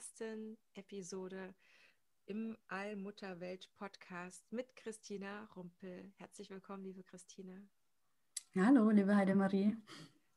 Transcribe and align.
Ersten 0.00 0.56
Episode 0.72 1.54
im 2.24 2.56
Allmutterwelt 2.68 3.68
Podcast 3.74 4.50
mit 4.50 4.74
Christina 4.74 5.44
Rumpel. 5.54 6.10
Herzlich 6.16 6.48
willkommen, 6.48 6.84
liebe 6.84 7.02
Christina. 7.02 7.60
Hallo, 8.56 8.88
liebe 8.88 9.14
Heidemarie. 9.14 9.76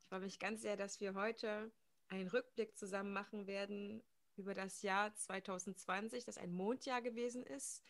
Ich 0.01 0.09
freue 0.09 0.19
mich 0.19 0.37
ganz 0.37 0.63
sehr, 0.63 0.75
dass 0.75 0.99
wir 0.99 1.13
heute 1.13 1.71
einen 2.09 2.27
Rückblick 2.27 2.77
zusammen 2.77 3.13
machen 3.13 3.47
werden 3.47 4.03
über 4.35 4.53
das 4.53 4.81
Jahr 4.81 5.15
2020, 5.15 6.25
das 6.25 6.37
ein 6.37 6.51
Mondjahr 6.51 7.01
gewesen 7.01 7.45
ist. 7.45 7.85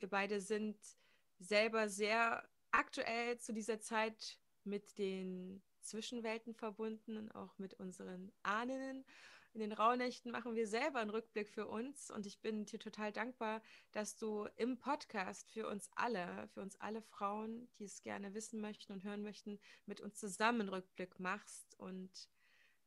Wir 0.00 0.08
beide 0.08 0.40
sind 0.40 0.76
selber 1.38 1.88
sehr 1.88 2.42
aktuell 2.72 3.38
zu 3.38 3.52
dieser 3.52 3.78
Zeit 3.78 4.40
mit 4.64 4.98
den 4.98 5.62
Zwischenwelten 5.82 6.52
verbunden 6.52 7.16
und 7.16 7.30
auch 7.30 7.56
mit 7.58 7.74
unseren 7.74 8.32
Ahnen. 8.42 9.04
In 9.54 9.60
den 9.60 9.72
Rauhnächten 9.72 10.32
machen 10.32 10.54
wir 10.54 10.66
selber 10.66 11.00
einen 11.00 11.10
Rückblick 11.10 11.50
für 11.50 11.66
uns 11.66 12.10
und 12.10 12.24
ich 12.24 12.40
bin 12.40 12.64
dir 12.64 12.78
total 12.78 13.12
dankbar, 13.12 13.60
dass 13.90 14.16
du 14.16 14.48
im 14.56 14.78
Podcast 14.78 15.50
für 15.50 15.68
uns 15.68 15.90
alle, 15.94 16.48
für 16.54 16.62
uns 16.62 16.80
alle 16.80 17.02
Frauen, 17.02 17.68
die 17.78 17.84
es 17.84 18.00
gerne 18.00 18.32
wissen 18.32 18.62
möchten 18.62 18.94
und 18.94 19.04
hören 19.04 19.22
möchten, 19.22 19.60
mit 19.84 20.00
uns 20.00 20.18
zusammen 20.18 20.62
einen 20.62 20.70
Rückblick 20.70 21.20
machst. 21.20 21.78
Und 21.78 22.30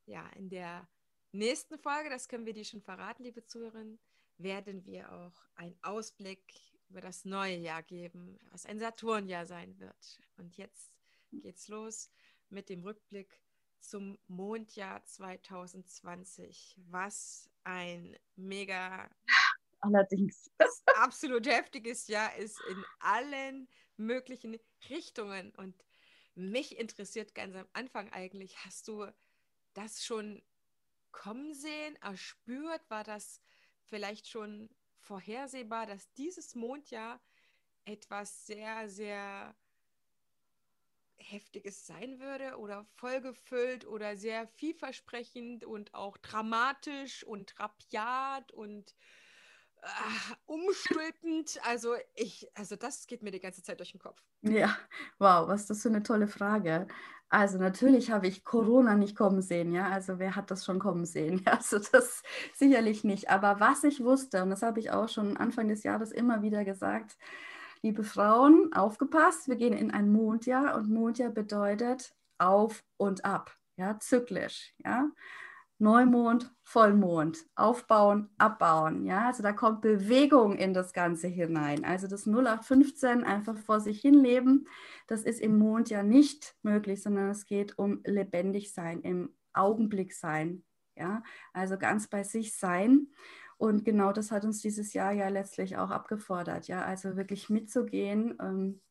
ja, 0.07 0.27
in 0.29 0.49
der 0.49 0.89
nächsten 1.31 1.77
Folge, 1.77 2.09
das 2.09 2.27
können 2.27 2.47
wir 2.47 2.53
dir 2.53 2.65
schon 2.65 2.81
verraten, 2.81 3.23
liebe 3.23 3.45
Zuhörerinnen, 3.45 3.99
werden 4.37 4.85
wir 4.85 5.11
auch 5.11 5.45
einen 5.53 5.77
Ausblick 5.83 6.51
über 6.89 6.99
das 6.99 7.25
neue 7.25 7.57
Jahr 7.57 7.83
geben, 7.83 8.39
was 8.49 8.65
ein 8.65 8.79
Saturnjahr 8.79 9.45
sein 9.45 9.77
wird. 9.79 10.19
Und 10.37 10.57
jetzt 10.57 10.91
geht's 11.31 11.67
los 11.67 12.09
mit 12.49 12.69
dem 12.69 12.81
Rückblick 12.81 13.44
zum 13.89 14.17
Mondjahr 14.27 15.03
2020. 15.05 16.77
Was 16.89 17.49
ein 17.63 18.17
mega 18.35 19.09
allerdings 19.79 20.49
absolut 20.95 21.47
heftiges 21.47 22.07
Jahr 22.07 22.35
ist 22.35 22.59
in 22.69 22.83
allen 22.99 23.67
möglichen 23.97 24.57
Richtungen. 24.89 25.51
Und 25.55 25.75
mich 26.35 26.77
interessiert 26.77 27.35
ganz 27.35 27.55
am 27.55 27.67
Anfang 27.73 28.11
eigentlich, 28.11 28.57
hast 28.65 28.87
du 28.87 29.07
das 29.73 30.03
schon 30.03 30.41
kommen 31.11 31.53
sehen, 31.53 31.95
erspürt? 32.01 32.89
War 32.89 33.03
das 33.03 33.41
vielleicht 33.83 34.27
schon 34.27 34.69
vorhersehbar, 34.99 35.85
dass 35.85 36.11
dieses 36.13 36.55
Mondjahr 36.55 37.21
etwas 37.85 38.45
sehr, 38.47 38.89
sehr 38.89 39.55
Heftiges 41.17 41.85
sein 41.85 42.19
würde 42.19 42.57
oder 42.57 42.85
vollgefüllt 42.95 43.85
oder 43.87 44.17
sehr 44.17 44.47
vielversprechend 44.47 45.65
und 45.65 45.93
auch 45.93 46.17
dramatisch 46.17 47.23
und 47.25 47.59
rapiat 47.59 48.51
und 48.51 48.95
äh, 49.81 50.35
umstülpend. 50.45 51.59
Also 51.63 51.95
ich, 52.15 52.49
also 52.55 52.75
das 52.75 53.07
geht 53.07 53.23
mir 53.23 53.31
die 53.31 53.39
ganze 53.39 53.63
Zeit 53.63 53.79
durch 53.79 53.91
den 53.91 54.01
Kopf. 54.01 54.21
Ja, 54.41 54.75
wow, 55.19 55.47
was 55.47 55.67
das 55.67 55.81
für 55.81 55.89
eine 55.89 56.03
tolle 56.03 56.27
Frage. 56.27 56.87
Also 57.29 57.57
natürlich 57.57 58.11
habe 58.11 58.27
ich 58.27 58.43
Corona 58.43 58.95
nicht 58.95 59.15
kommen 59.15 59.41
sehen, 59.41 59.73
ja. 59.73 59.89
Also 59.89 60.19
wer 60.19 60.35
hat 60.35 60.51
das 60.51 60.63
schon 60.63 60.79
kommen 60.79 61.05
sehen? 61.05 61.43
Also 61.45 61.79
das 61.79 62.23
sicherlich 62.53 63.03
nicht. 63.03 63.29
Aber 63.29 63.59
was 63.59 63.83
ich 63.83 64.03
wusste, 64.03 64.43
und 64.43 64.49
das 64.51 64.61
habe 64.61 64.79
ich 64.79 64.91
auch 64.91 65.09
schon 65.09 65.37
Anfang 65.37 65.67
des 65.67 65.83
Jahres 65.83 66.11
immer 66.11 66.41
wieder 66.41 66.63
gesagt, 66.65 67.17
liebe 67.81 68.03
Frauen, 68.03 68.71
aufgepasst, 68.73 69.47
wir 69.47 69.55
gehen 69.55 69.73
in 69.73 69.91
ein 69.91 70.11
Mondjahr 70.11 70.75
und 70.75 70.89
Mondjahr 70.89 71.29
bedeutet 71.29 72.13
auf 72.37 72.83
und 72.97 73.25
ab, 73.25 73.55
ja, 73.77 73.99
zyklisch, 73.99 74.73
ja. 74.83 75.09
Neumond, 75.77 76.53
Vollmond, 76.63 77.45
aufbauen, 77.55 78.29
abbauen, 78.37 79.05
ja, 79.05 79.27
also 79.27 79.43
da 79.43 79.51
kommt 79.51 79.81
Bewegung 79.81 80.55
in 80.55 80.73
das 80.73 80.93
Ganze 80.93 81.27
hinein. 81.27 81.83
Also 81.83 82.07
das 82.07 82.25
0815 82.25 83.25
einfach 83.25 83.57
vor 83.57 83.81
sich 83.81 83.99
hin 83.99 84.13
leben, 84.13 84.67
das 85.07 85.23
ist 85.23 85.41
im 85.41 85.57
Mond 85.57 85.89
ja 85.89 86.01
nicht 86.01 86.55
möglich, 86.61 87.03
sondern 87.03 87.29
es 87.29 87.45
geht 87.45 87.77
um 87.77 87.99
lebendig 88.05 88.73
sein, 88.73 89.01
im 89.01 89.35
Augenblick 89.51 90.13
sein, 90.13 90.63
ja, 90.95 91.23
also 91.51 91.77
ganz 91.77 92.07
bei 92.07 92.23
sich 92.23 92.57
sein. 92.57 93.07
Und 93.57 93.85
genau 93.85 94.11
das 94.11 94.31
hat 94.31 94.43
uns 94.43 94.61
dieses 94.61 94.93
Jahr 94.93 95.13
ja 95.13 95.29
letztlich 95.29 95.77
auch 95.77 95.89
abgefordert, 95.89 96.67
ja, 96.67 96.83
also 96.83 97.15
wirklich 97.15 97.49
mitzugehen 97.49 98.37
ähm, 98.41 98.81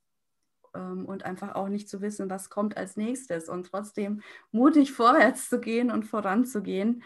ähm, 0.74 1.06
und 1.06 1.24
einfach 1.24 1.54
auch 1.54 1.68
nicht 1.68 1.88
zu 1.88 2.00
wissen, 2.00 2.30
was 2.30 2.50
kommt 2.50 2.76
als 2.76 2.96
nächstes 2.96 3.48
und 3.48 3.66
trotzdem 3.70 4.22
mutig 4.52 4.92
vorwärts 4.92 5.48
zu 5.48 5.60
gehen 5.60 5.90
und 5.90 6.04
voranzugehen. 6.04 7.02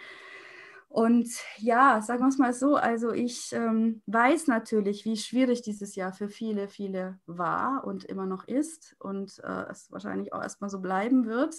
Und 0.91 1.29
ja, 1.59 2.01
sagen 2.01 2.21
wir 2.23 2.29
es 2.29 2.39
mal 2.39 2.55
so, 2.55 2.77
also 2.77 3.13
ich 3.13 3.53
ähm, 3.53 4.01
weiß 4.07 4.47
natürlich, 4.47 5.05
wie 5.05 5.17
schwierig 5.19 5.61
dieses 5.61 5.95
Jahr 5.97 6.15
für 6.15 6.31
viele, 6.31 6.67
viele 6.67 7.19
war 7.27 7.85
und 7.85 8.05
immer 8.05 8.25
noch 8.25 8.49
ist 8.49 8.97
und 8.99 9.39
äh, 9.45 9.67
es 9.71 9.93
wahrscheinlich 9.93 10.33
auch 10.33 10.43
erstmal 10.43 10.71
so 10.71 10.81
bleiben 10.81 11.27
wird, 11.27 11.55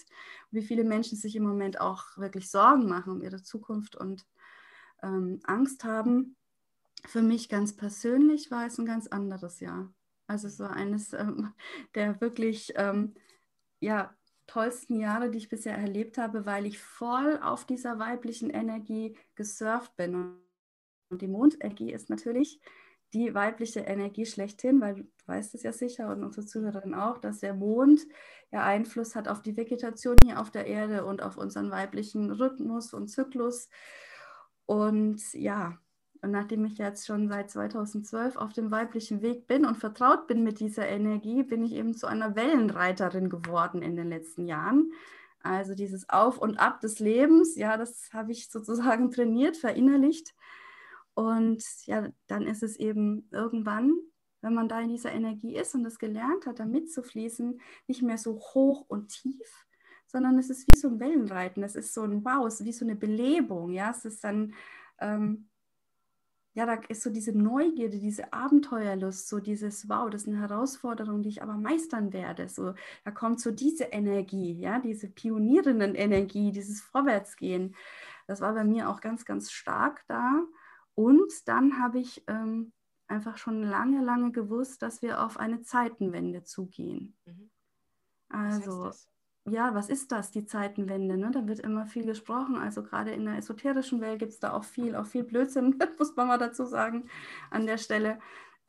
wie 0.49 0.63
viele 0.63 0.83
Menschen 0.83 1.15
sich 1.15 1.35
im 1.35 1.43
Moment 1.43 1.79
auch 1.79 2.05
wirklich 2.17 2.49
Sorgen 2.49 2.89
machen 2.89 3.13
um 3.13 3.21
ihre 3.21 3.43
Zukunft 3.43 3.95
und 3.95 4.25
ähm, 5.03 5.39
Angst 5.43 5.83
haben. 5.83 6.35
Für 7.05 7.21
mich 7.21 7.49
ganz 7.49 7.75
persönlich 7.75 8.51
war 8.51 8.65
es 8.65 8.77
ein 8.77 8.85
ganz 8.85 9.07
anderes 9.07 9.59
Jahr. 9.59 9.93
Also 10.27 10.47
es 10.47 10.59
war 10.59 10.71
eines 10.71 11.13
ähm, 11.13 11.53
der 11.95 12.21
wirklich 12.21 12.73
ähm, 12.75 13.13
ja, 13.79 14.15
tollsten 14.47 14.99
Jahre, 14.99 15.29
die 15.29 15.37
ich 15.37 15.49
bisher 15.49 15.77
erlebt 15.77 16.17
habe, 16.17 16.45
weil 16.45 16.65
ich 16.65 16.79
voll 16.79 17.39
auf 17.41 17.65
dieser 17.65 17.99
weiblichen 17.99 18.49
Energie 18.49 19.17
gesurft 19.35 19.95
bin. 19.95 20.35
Und 21.09 21.21
die 21.21 21.27
Mondenergie 21.27 21.91
ist 21.91 22.09
natürlich 22.09 22.59
die 23.13 23.33
weibliche 23.33 23.81
Energie 23.81 24.25
schlechthin, 24.25 24.81
weil 24.81 24.95
du 24.95 25.03
weißt 25.25 25.55
es 25.55 25.63
ja 25.63 25.71
sicher 25.71 26.09
und 26.11 26.23
unsere 26.23 26.45
Zuhörerinnen 26.45 26.99
auch, 26.99 27.17
dass 27.17 27.39
der 27.39 27.53
Mond 27.53 28.01
ja 28.51 28.63
Einfluss 28.63 29.15
hat 29.15 29.27
auf 29.27 29.41
die 29.41 29.55
Vegetation 29.57 30.17
hier 30.23 30.39
auf 30.39 30.51
der 30.51 30.65
Erde 30.65 31.05
und 31.05 31.21
auf 31.21 31.37
unseren 31.37 31.71
weiblichen 31.71 32.31
Rhythmus 32.31 32.93
und 32.93 33.07
Zyklus. 33.07 33.69
Und 34.69 35.33
ja, 35.33 35.79
und 36.21 36.29
nachdem 36.29 36.63
ich 36.63 36.77
jetzt 36.77 37.07
schon 37.07 37.27
seit 37.27 37.49
2012 37.49 38.35
auf 38.35 38.53
dem 38.53 38.69
weiblichen 38.69 39.23
Weg 39.23 39.47
bin 39.47 39.65
und 39.65 39.77
vertraut 39.77 40.27
bin 40.27 40.43
mit 40.43 40.59
dieser 40.59 40.87
Energie, 40.87 41.41
bin 41.41 41.63
ich 41.63 41.73
eben 41.73 41.95
zu 41.95 42.05
einer 42.05 42.35
Wellenreiterin 42.35 43.31
geworden 43.31 43.81
in 43.81 43.95
den 43.95 44.09
letzten 44.09 44.45
Jahren. 44.45 44.91
Also 45.41 45.73
dieses 45.73 46.07
Auf 46.09 46.37
und 46.37 46.59
Ab 46.59 46.81
des 46.81 46.99
Lebens, 46.99 47.55
ja, 47.55 47.77
das 47.77 48.13
habe 48.13 48.31
ich 48.31 48.51
sozusagen 48.51 49.09
trainiert, 49.11 49.57
verinnerlicht. 49.57 50.35
Und 51.15 51.63
ja, 51.87 52.07
dann 52.27 52.45
ist 52.45 52.61
es 52.61 52.75
eben 52.75 53.27
irgendwann, 53.31 53.95
wenn 54.41 54.53
man 54.53 54.69
da 54.69 54.81
in 54.81 54.89
dieser 54.89 55.11
Energie 55.11 55.55
ist 55.55 55.73
und 55.73 55.83
es 55.83 55.97
gelernt 55.97 56.45
hat, 56.45 56.59
da 56.59 56.65
mitzufließen, 56.65 57.59
nicht 57.87 58.03
mehr 58.03 58.19
so 58.19 58.35
hoch 58.35 58.85
und 58.87 59.07
tief, 59.07 59.65
sondern 60.11 60.39
es 60.39 60.49
ist 60.49 60.67
wie 60.71 60.75
so 60.75 60.87
ein 60.89 60.99
Wellenreiten. 60.99 61.63
Es 61.63 61.75
ist 61.75 61.93
so 61.93 62.01
ein 62.03 62.25
Wow, 62.25 62.47
es 62.47 62.59
ist 62.59 62.65
wie 62.65 62.73
so 62.73 62.85
eine 62.85 62.95
Belebung. 62.95 63.71
Ja, 63.71 63.91
es 63.91 64.05
ist 64.05 64.23
dann, 64.23 64.53
ähm, 64.99 65.49
ja, 66.53 66.65
da 66.65 66.73
ist 66.89 67.03
so 67.03 67.11
diese 67.11 67.31
Neugierde, 67.37 67.99
diese 67.99 68.33
Abenteuerlust, 68.33 69.29
so 69.29 69.39
dieses 69.39 69.87
Wow, 69.87 70.09
das 70.09 70.23
ist 70.23 70.27
eine 70.27 70.39
Herausforderung, 70.39 71.21
die 71.21 71.29
ich 71.29 71.43
aber 71.43 71.53
meistern 71.53 72.11
werde. 72.11 72.49
So, 72.49 72.73
da 73.05 73.11
kommt 73.11 73.39
so 73.39 73.51
diese 73.51 73.85
Energie, 73.85 74.53
ja, 74.53 74.79
diese 74.79 75.07
Pionierinnen-Energie, 75.07 76.51
dieses 76.51 76.81
Vorwärtsgehen. 76.81 77.75
Das 78.25 78.41
war 78.41 78.53
bei 78.53 78.63
mir 78.63 78.89
auch 78.89 79.01
ganz, 79.01 79.25
ganz 79.25 79.51
stark 79.51 80.03
da. 80.07 80.43
Und 80.95 81.47
dann 81.47 81.79
habe 81.79 81.99
ich 81.99 82.23
ähm, 82.27 82.73
einfach 83.07 83.37
schon 83.37 83.61
lange, 83.61 84.03
lange 84.03 84.31
gewusst, 84.31 84.81
dass 84.81 85.03
wir 85.03 85.23
auf 85.23 85.37
eine 85.37 85.61
Zeitenwende 85.61 86.43
zugehen. 86.43 87.15
Mhm. 87.25 87.51
Also 88.29 88.91
ja, 89.45 89.73
was 89.73 89.89
ist 89.89 90.11
das, 90.11 90.31
die 90.31 90.45
Zeitenwende? 90.45 91.17
Ne? 91.17 91.31
Da 91.31 91.47
wird 91.47 91.59
immer 91.59 91.85
viel 91.85 92.05
gesprochen. 92.05 92.57
Also 92.57 92.83
gerade 92.83 93.11
in 93.11 93.25
der 93.25 93.37
esoterischen 93.37 94.01
Welt 94.01 94.19
gibt 94.19 94.31
es 94.31 94.39
da 94.39 94.53
auch 94.53 94.63
viel, 94.63 94.95
auch 94.95 95.05
viel 95.05 95.23
Blödsinn, 95.23 95.79
muss 95.97 96.15
man 96.15 96.27
mal 96.27 96.37
dazu 96.37 96.65
sagen 96.65 97.09
an 97.49 97.65
der 97.65 97.77
Stelle. 97.77 98.19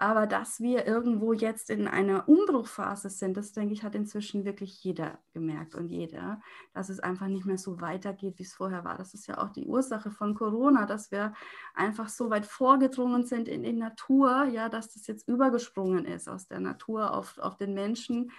Aber 0.02 0.26
dass 0.26 0.60
wir 0.60 0.86
irgendwo 0.86 1.34
jetzt 1.34 1.68
in 1.68 1.86
einer 1.86 2.26
Umbruchphase 2.26 3.10
sind, 3.10 3.36
das 3.36 3.52
denke 3.52 3.74
ich, 3.74 3.82
hat 3.82 3.94
inzwischen 3.94 4.46
wirklich 4.46 4.82
jeder 4.82 5.18
gemerkt 5.34 5.74
und 5.74 5.88
jeder, 5.88 6.40
dass 6.72 6.88
es 6.88 7.00
einfach 7.00 7.26
nicht 7.26 7.44
mehr 7.44 7.58
so 7.58 7.82
weitergeht, 7.82 8.38
wie 8.38 8.44
es 8.44 8.54
vorher 8.54 8.82
war. 8.82 8.96
Das 8.96 9.12
ist 9.12 9.26
ja 9.26 9.36
auch 9.36 9.50
die 9.50 9.66
Ursache 9.66 10.10
von 10.10 10.34
Corona, 10.34 10.86
dass 10.86 11.10
wir 11.10 11.34
einfach 11.74 12.08
so 12.08 12.30
weit 12.30 12.46
vorgedrungen 12.46 13.26
sind 13.26 13.46
in 13.46 13.62
die 13.62 13.74
Natur, 13.74 14.44
ja, 14.44 14.70
dass 14.70 14.94
das 14.94 15.06
jetzt 15.06 15.28
übergesprungen 15.28 16.06
ist 16.06 16.30
aus 16.30 16.48
der 16.48 16.60
Natur 16.60 17.12
auf, 17.12 17.36
auf 17.36 17.58
den 17.58 17.74
Menschen 17.74 18.30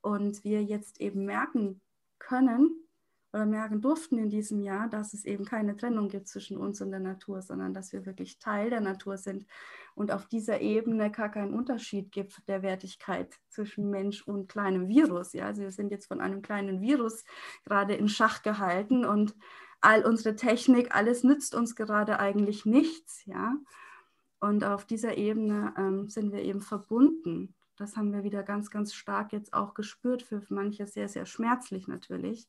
und 0.00 0.44
wir 0.44 0.62
jetzt 0.62 1.00
eben 1.00 1.24
merken 1.24 1.80
können, 2.18 2.88
oder 3.32 3.46
merken 3.46 3.80
durften 3.80 4.18
in 4.18 4.30
diesem 4.30 4.60
Jahr, 4.60 4.88
dass 4.88 5.12
es 5.12 5.24
eben 5.24 5.44
keine 5.44 5.76
Trennung 5.76 6.08
gibt 6.08 6.28
zwischen 6.28 6.56
uns 6.56 6.80
und 6.80 6.90
der 6.90 7.00
Natur, 7.00 7.42
sondern 7.42 7.74
dass 7.74 7.92
wir 7.92 8.06
wirklich 8.06 8.38
Teil 8.38 8.70
der 8.70 8.80
Natur 8.80 9.18
sind 9.18 9.46
und 9.94 10.12
auf 10.12 10.26
dieser 10.26 10.60
Ebene 10.60 11.10
gar 11.10 11.28
keinen 11.28 11.52
Unterschied 11.52 12.10
gibt 12.10 12.48
der 12.48 12.62
Wertigkeit 12.62 13.34
zwischen 13.50 13.90
Mensch 13.90 14.22
und 14.22 14.48
kleinem 14.48 14.88
Virus. 14.88 15.34
Ja? 15.34 15.46
Also 15.46 15.62
wir 15.62 15.72
sind 15.72 15.90
jetzt 15.90 16.06
von 16.06 16.20
einem 16.20 16.40
kleinen 16.40 16.80
Virus 16.80 17.24
gerade 17.64 17.94
in 17.94 18.08
Schach 18.08 18.42
gehalten 18.42 19.04
und 19.04 19.34
all 19.80 20.04
unsere 20.04 20.34
Technik, 20.34 20.94
alles 20.94 21.22
nützt 21.22 21.54
uns 21.54 21.76
gerade 21.76 22.18
eigentlich 22.18 22.64
nichts. 22.64 23.24
Ja? 23.26 23.56
Und 24.40 24.64
auf 24.64 24.86
dieser 24.86 25.18
Ebene 25.18 25.74
ähm, 25.76 26.08
sind 26.08 26.32
wir 26.32 26.42
eben 26.42 26.62
verbunden. 26.62 27.54
Das 27.78 27.96
haben 27.96 28.12
wir 28.12 28.24
wieder 28.24 28.42
ganz, 28.42 28.70
ganz 28.70 28.92
stark 28.92 29.32
jetzt 29.32 29.54
auch 29.54 29.74
gespürt, 29.74 30.22
für 30.22 30.42
manche 30.48 30.86
sehr, 30.86 31.08
sehr 31.08 31.26
schmerzlich 31.26 31.88
natürlich. 31.88 32.48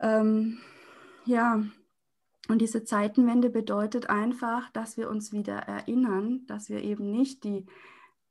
Ähm, 0.00 0.58
ja, 1.24 1.62
und 2.48 2.60
diese 2.60 2.84
Zeitenwende 2.84 3.50
bedeutet 3.50 4.08
einfach, 4.08 4.70
dass 4.70 4.96
wir 4.96 5.10
uns 5.10 5.32
wieder 5.32 5.56
erinnern, 5.56 6.46
dass 6.46 6.70
wir 6.70 6.82
eben 6.82 7.10
nicht 7.10 7.44
die 7.44 7.66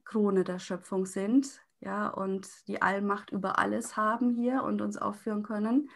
Krone 0.05 0.43
der 0.43 0.59
Schöpfung 0.59 1.05
sind, 1.05 1.61
ja, 1.79 2.07
und 2.07 2.49
die 2.67 2.81
Allmacht 2.81 3.31
über 3.31 3.59
alles 3.59 3.97
haben 3.97 4.31
hier 4.31 4.63
und 4.63 4.81
uns 4.81 4.97
aufführen 4.97 5.43
können 5.43 5.89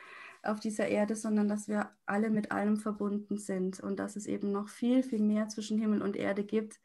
auf 0.44 0.60
dieser 0.60 0.88
Erde, 0.88 1.16
sondern 1.16 1.48
dass 1.48 1.68
wir 1.68 1.92
alle 2.06 2.30
mit 2.30 2.52
allem 2.52 2.78
verbunden 2.78 3.38
sind 3.38 3.80
und 3.80 3.98
dass 3.98 4.16
es 4.16 4.26
eben 4.28 4.52
noch 4.52 4.70
viel, 4.70 5.04
viel 5.04 5.22
mehr 5.22 5.50
zwischen 5.50 5.78
Himmel 5.78 6.02
und 6.02 6.16
Erde 6.16 6.44
gibt, 6.44 6.80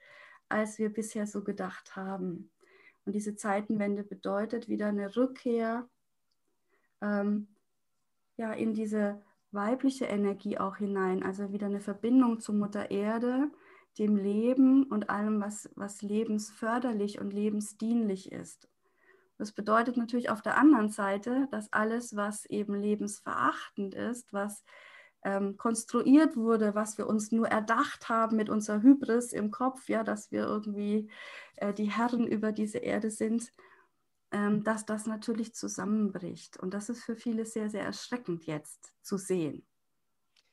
als 0.48 0.78
wir 0.78 0.90
bisher 0.92 1.26
so 1.26 1.42
gedacht 1.42 1.96
haben. 1.96 2.50
Und 3.04 3.14
diese 3.14 3.36
Zeitenwende 3.36 4.02
bedeutet 4.02 4.68
wieder 4.68 4.86
eine 4.88 5.16
Rückkehr 5.16 5.88
ähm, 7.00 7.48
ja, 8.36 8.52
in 8.52 8.74
diese 8.74 9.22
weibliche 9.52 10.06
Energie 10.06 10.58
auch 10.58 10.76
hinein, 10.76 11.22
also 11.22 11.52
wieder 11.52 11.66
eine 11.66 11.80
Verbindung 11.80 12.40
zur 12.40 12.54
Mutter 12.54 12.90
Erde, 12.90 13.50
dem 13.98 14.16
Leben 14.16 14.84
und 14.84 15.08
allem, 15.08 15.40
was, 15.40 15.70
was 15.74 16.02
lebensförderlich 16.02 17.18
und 17.20 17.32
lebensdienlich 17.32 18.32
ist. 18.32 18.68
Das 19.38 19.52
bedeutet 19.52 19.96
natürlich 19.96 20.30
auf 20.30 20.42
der 20.42 20.56
anderen 20.56 20.90
Seite, 20.90 21.48
dass 21.50 21.72
alles, 21.72 22.16
was 22.16 22.44
eben 22.46 22.74
lebensverachtend 22.74 23.94
ist, 23.94 24.32
was 24.32 24.64
ähm, 25.26 25.56
konstruiert 25.56 26.36
wurde, 26.36 26.76
was 26.76 26.98
wir 26.98 27.08
uns 27.08 27.32
nur 27.32 27.48
erdacht 27.48 28.08
haben 28.08 28.36
mit 28.36 28.48
unserer 28.48 28.80
Hybris 28.80 29.32
im 29.32 29.50
Kopf, 29.50 29.88
ja, 29.88 30.04
dass 30.04 30.30
wir 30.30 30.44
irgendwie 30.44 31.10
äh, 31.56 31.74
die 31.74 31.90
Herren 31.90 32.28
über 32.28 32.52
diese 32.52 32.78
Erde 32.78 33.10
sind, 33.10 33.52
ähm, 34.30 34.62
dass 34.62 34.86
das 34.86 35.06
natürlich 35.06 35.52
zusammenbricht. 35.52 36.58
Und 36.58 36.72
das 36.74 36.88
ist 36.88 37.02
für 37.02 37.16
viele 37.16 37.44
sehr, 37.44 37.68
sehr 37.70 37.82
erschreckend 37.82 38.46
jetzt 38.46 38.92
zu 39.02 39.18
sehen. 39.18 39.66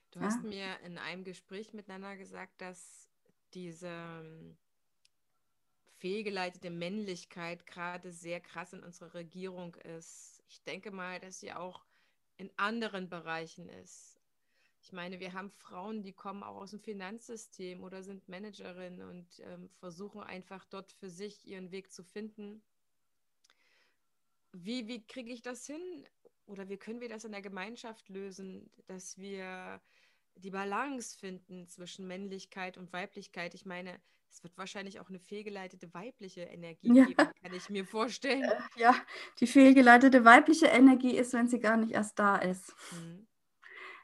Du 0.09 0.19
ja? 0.19 0.25
hast 0.25 0.41
mir 0.41 0.79
in 0.83 0.97
einem 0.97 1.23
Gespräch 1.23 1.73
miteinander 1.73 2.17
gesagt, 2.17 2.59
dass 2.59 3.07
diese 3.53 3.89
ähm, 3.89 4.57
fehlgeleitete 5.99 6.71
Männlichkeit 6.71 7.67
gerade 7.67 8.11
sehr 8.11 8.41
krass 8.41 8.73
in 8.73 8.81
unserer 8.81 9.13
Regierung 9.13 9.75
ist. 9.75 10.43
Ich 10.47 10.63
denke 10.63 10.89
mal, 10.89 11.19
dass 11.19 11.39
sie 11.39 11.53
auch 11.53 11.85
in 12.37 12.51
anderen 12.57 13.07
Bereichen 13.07 13.69
ist. 13.69 14.12
Ich 14.83 14.91
meine, 14.91 15.19
wir 15.19 15.33
haben 15.33 15.50
Frauen, 15.50 16.03
die 16.03 16.13
kommen 16.13 16.44
auch 16.44 16.57
aus 16.57 16.71
dem 16.71 16.81
Finanzsystem 16.81 17.83
oder 17.83 18.03
sind 18.03 18.30
Managerinnen 18.30 19.09
und 19.09 19.39
ähm, 19.39 19.69
versuchen 19.80 20.21
einfach 20.21 20.65
dort 20.65 20.91
für 20.91 21.09
sich 21.09 21.47
ihren 21.47 21.71
Weg 21.71 21.91
zu 21.91 22.03
finden 22.03 22.62
wie, 24.53 24.88
wie 24.88 25.06
kriege 25.06 25.31
ich 25.31 25.41
das 25.41 25.65
hin? 25.65 25.81
Oder 26.45 26.69
wie 26.69 26.77
können 26.77 27.01
wir 27.01 27.09
das 27.09 27.25
in 27.25 27.31
der 27.31 27.41
Gemeinschaft 27.41 28.09
lösen, 28.09 28.69
dass 28.88 29.18
wir 29.18 29.81
die 30.35 30.51
Balance 30.51 31.18
finden 31.18 31.68
zwischen 31.68 32.07
Männlichkeit 32.07 32.77
und 32.77 32.94
Weiblichkeit? 32.94 33.53
Ich 33.56 33.65
meine, 33.65 34.00
es 34.29 34.44
wird 34.44 34.57
wahrscheinlich 34.57 35.00
auch 35.00 35.09
eine 35.09 35.19
fehlgeleitete 35.19 35.94
weibliche 35.94 36.41
Energie 36.41 36.94
ja. 36.94 37.06
geben, 37.06 37.29
kann 37.41 37.53
ich 37.53 37.69
mir 37.69 37.86
vorstellen. 37.86 38.44
Ja, 38.75 38.95
die 39.39 39.47
fehlgeleitete 39.47 40.25
weibliche 40.25 40.68
Energie 40.68 41.15
ist, 41.15 41.33
wenn 41.33 41.47
sie 41.47 41.59
gar 41.59 41.77
nicht 41.77 41.91
erst 41.91 42.18
da 42.19 42.38
ist. 42.38 42.75
Mhm. 42.91 43.27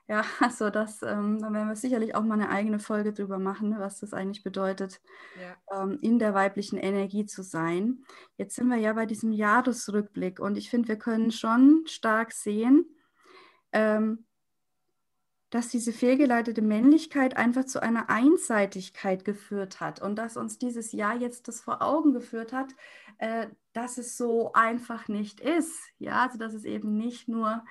Ja, 0.10 0.24
also 0.42 0.70
das, 0.70 1.02
ähm, 1.04 1.40
da 1.40 1.54
werden 1.54 1.70
wir 1.70 1.76
sicherlich 1.76 2.16
auch 2.16 2.24
mal 2.24 2.34
eine 2.34 2.50
eigene 2.50 2.80
Folge 2.80 3.14
drüber 3.14 3.38
machen, 3.38 3.80
was 3.80 4.00
das 4.00 4.14
eigentlich 4.14 4.44
bedeutet, 4.44 5.00
ja. 5.40 5.84
ähm, 5.84 6.00
in 6.02 6.20
der 6.20 6.34
weiblichen 6.34 6.78
Energie 6.78 7.26
zu 7.26 7.44
sein. 7.44 8.04
Jetzt 8.36 8.56
sind 8.56 8.68
wir 8.68 8.78
ja 8.78 8.94
bei 8.94 9.06
diesem 9.06 9.32
Jahresrückblick 9.32 10.40
und 10.40 10.58
ich 10.58 10.70
finde, 10.70 10.90
wir 10.90 10.98
können 10.98 11.32
schon 11.32 11.84
stark 11.86 12.34
sehen, 12.34 12.86
ähm, 13.72 14.26
dass 15.52 15.70
diese 15.70 15.94
fehlgeleitete 15.94 16.62
Männlichkeit 16.62 17.38
einfach 17.38 17.66
zu 17.66 17.82
einer 17.82 18.10
Einseitigkeit 18.10 19.26
geführt 19.26 19.80
hat 19.80 20.02
und 20.02 20.16
dass 20.16 20.38
uns 20.38 20.58
dieses 20.60 20.92
Jahr 20.92 21.16
jetzt 21.18 21.48
das 21.48 21.62
vor 21.62 21.82
Augen 21.82 22.14
geführt 22.14 22.54
hat, 22.54 22.76
äh, 23.20 23.48
dass 23.74 23.98
es 24.00 24.18
so 24.18 24.54
einfach 24.54 25.08
nicht 25.08 25.40
ist. 25.40 25.80
Ja, 26.00 26.24
also 26.24 26.38
dass 26.40 26.54
es 26.54 26.66
eben 26.66 26.98
nicht 26.98 27.28
nur 27.28 27.64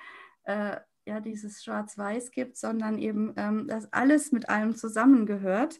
äh, 0.43 0.77
ja, 1.05 1.19
dieses 1.19 1.63
Schwarz-Weiß 1.63 2.31
gibt, 2.31 2.57
sondern 2.57 2.97
eben, 2.99 3.33
ähm, 3.37 3.67
dass 3.67 3.91
alles 3.91 4.31
mit 4.31 4.49
allem 4.49 4.75
zusammengehört. 4.75 5.79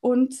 Und 0.00 0.34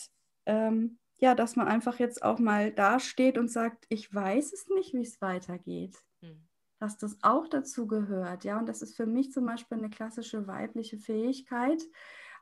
ähm, 0.46 0.98
ja, 1.18 1.34
dass 1.34 1.56
man 1.56 1.68
einfach 1.68 1.98
jetzt 1.98 2.22
auch 2.22 2.38
mal 2.38 2.72
dasteht 2.72 3.38
und 3.38 3.50
sagt, 3.50 3.86
ich 3.88 4.12
weiß 4.12 4.52
es 4.52 4.68
nicht, 4.68 4.92
wie 4.94 5.02
es 5.02 5.20
weitergeht. 5.20 5.96
Hm. 6.20 6.46
Dass 6.78 6.98
das 6.98 7.16
auch 7.22 7.48
dazu 7.48 7.86
gehört, 7.86 8.44
ja. 8.44 8.58
Und 8.58 8.68
das 8.68 8.82
ist 8.82 8.96
für 8.96 9.06
mich 9.06 9.32
zum 9.32 9.46
Beispiel 9.46 9.78
eine 9.78 9.90
klassische 9.90 10.46
weibliche 10.46 10.98
Fähigkeit. 10.98 11.82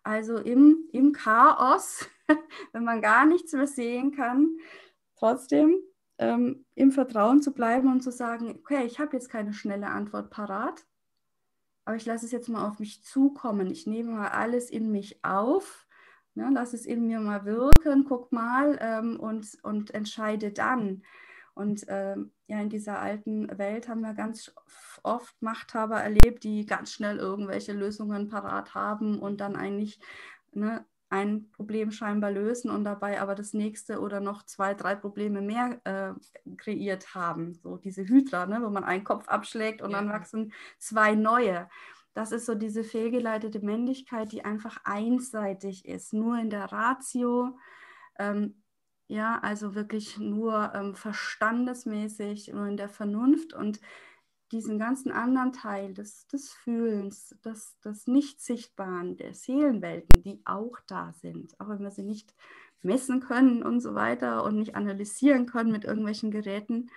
Also 0.03 0.39
im, 0.39 0.89
im 0.93 1.13
Chaos, 1.13 2.09
wenn 2.73 2.85
man 2.85 3.03
gar 3.03 3.25
nichts 3.25 3.53
mehr 3.53 3.69
sehen 3.69 4.11
kann, 4.13 4.57
trotzdem 5.17 5.77
ähm, 6.19 6.65
im 6.75 6.91
Vertrauen 6.91 7.41
zu 7.41 7.53
bleiben 7.53 7.91
und 7.91 8.03
zu 8.03 8.11
sagen, 8.11 8.51
okay, 8.51 8.85
ich 8.85 8.99
habe 8.99 9.17
jetzt 9.17 9.29
keine 9.29 9.53
schnelle 9.53 9.89
Antwort 9.89 10.31
parat, 10.31 10.85
aber 11.85 11.97
ich 11.97 12.07
lasse 12.07 12.27
es 12.27 12.33
jetzt 12.33 12.49
mal 12.49 12.67
auf 12.67 12.79
mich 12.79 13.03
zukommen. 13.05 13.71
Ich 13.71 13.87
nehme 13.87 14.13
mal 14.13 14.29
alles 14.29 14.71
in 14.71 14.91
mich 14.91 15.25
auf, 15.25 15.87
ne, 16.35 16.51
lasse 16.53 16.77
es 16.77 16.87
in 16.87 17.07
mir 17.07 17.21
mal 17.21 17.45
wirken, 17.45 18.05
guck 18.05 18.33
mal 18.33 18.79
ähm, 18.81 19.19
und, 19.19 19.59
und 19.63 19.93
entscheide 19.93 20.53
dann. 20.53 21.03
Und 21.55 21.85
ähm, 21.89 22.33
ja, 22.47 22.61
in 22.61 22.71
dieser 22.71 22.99
alten 23.01 23.59
Welt 23.59 23.89
haben 23.89 24.01
wir 24.01 24.15
ganz 24.15 24.55
oft 25.03 25.41
Machthaber 25.43 26.01
erlebt, 26.01 26.45
die 26.45 26.65
ganz 26.65 26.93
schnell 26.93 27.19
irgendwelche 27.19 27.73
Lösungen 27.73 28.29
parat 28.29 28.75
haben 28.75 29.19
und 29.19 29.41
dann 29.41 29.57
eigentlich 29.57 30.01
ne, 30.53 30.85
ein 31.13 31.51
Problem 31.51 31.91
scheinbar 31.91 32.31
lösen 32.31 32.71
und 32.71 32.85
dabei 32.85 33.21
aber 33.21 33.35
das 33.35 33.53
nächste 33.53 34.01
oder 34.01 34.21
noch 34.21 34.45
zwei, 34.45 34.73
drei 34.73 34.95
Probleme 34.95 35.43
mehr 35.43 35.79
äh, 35.85 36.55
kreiert 36.57 37.15
haben. 37.15 37.53
So 37.53 37.77
diese 37.77 38.03
Hydra, 38.09 38.47
ne, 38.47 38.63
wo 38.63 38.71
man 38.71 38.83
einen 38.83 39.05
Kopf 39.05 39.29
abschlägt 39.29 39.83
und 39.83 39.91
ja. 39.91 39.99
dann 39.99 40.09
wachsen 40.09 40.55
zwei 40.79 41.15
neue. 41.15 41.69
Das 42.15 42.33
ist 42.33 42.47
so 42.47 42.55
diese 42.55 42.83
fehlgeleitete 42.83 43.61
Männlichkeit, 43.61 44.33
die 44.33 44.45
einfach 44.45 44.79
einseitig 44.85 45.87
ist, 45.87 46.15
nur 46.15 46.39
in 46.39 46.49
der 46.49 46.73
Ratio. 46.73 47.59
Ähm, 48.19 48.63
ja, 49.07 49.39
also 49.43 49.75
wirklich 49.75 50.19
nur 50.19 50.73
ähm, 50.75 50.95
verstandesmäßig, 50.95 52.53
nur 52.55 52.67
in 52.67 52.79
der 52.79 52.89
Vernunft 52.89 53.53
und 53.53 53.81
diesen 54.53 54.79
ganzen 54.79 55.11
anderen 55.11 55.53
Teil 55.53 55.95
des, 55.95 56.27
des 56.29 56.53
Fühlens, 56.53 57.35
des, 57.45 57.79
des 57.81 58.07
Nicht-Sichtbaren, 58.07 59.17
der 59.17 59.35
Seelenwelten, 59.35 60.23
die 60.23 60.43
auch 60.45 60.79
da 60.87 61.13
sind, 61.15 61.59
auch 61.59 61.69
wenn 61.69 61.81
wir 61.81 61.91
sie 61.91 62.03
nicht 62.03 62.35
messen 62.83 63.21
können 63.21 63.63
und 63.63 63.81
so 63.81 63.95
weiter 63.95 64.45
und 64.45 64.57
nicht 64.57 64.77
analysieren 64.77 65.47
können 65.47 65.73
mit 65.73 65.85
irgendwelchen 65.85 66.31
Geräten, 66.31 66.91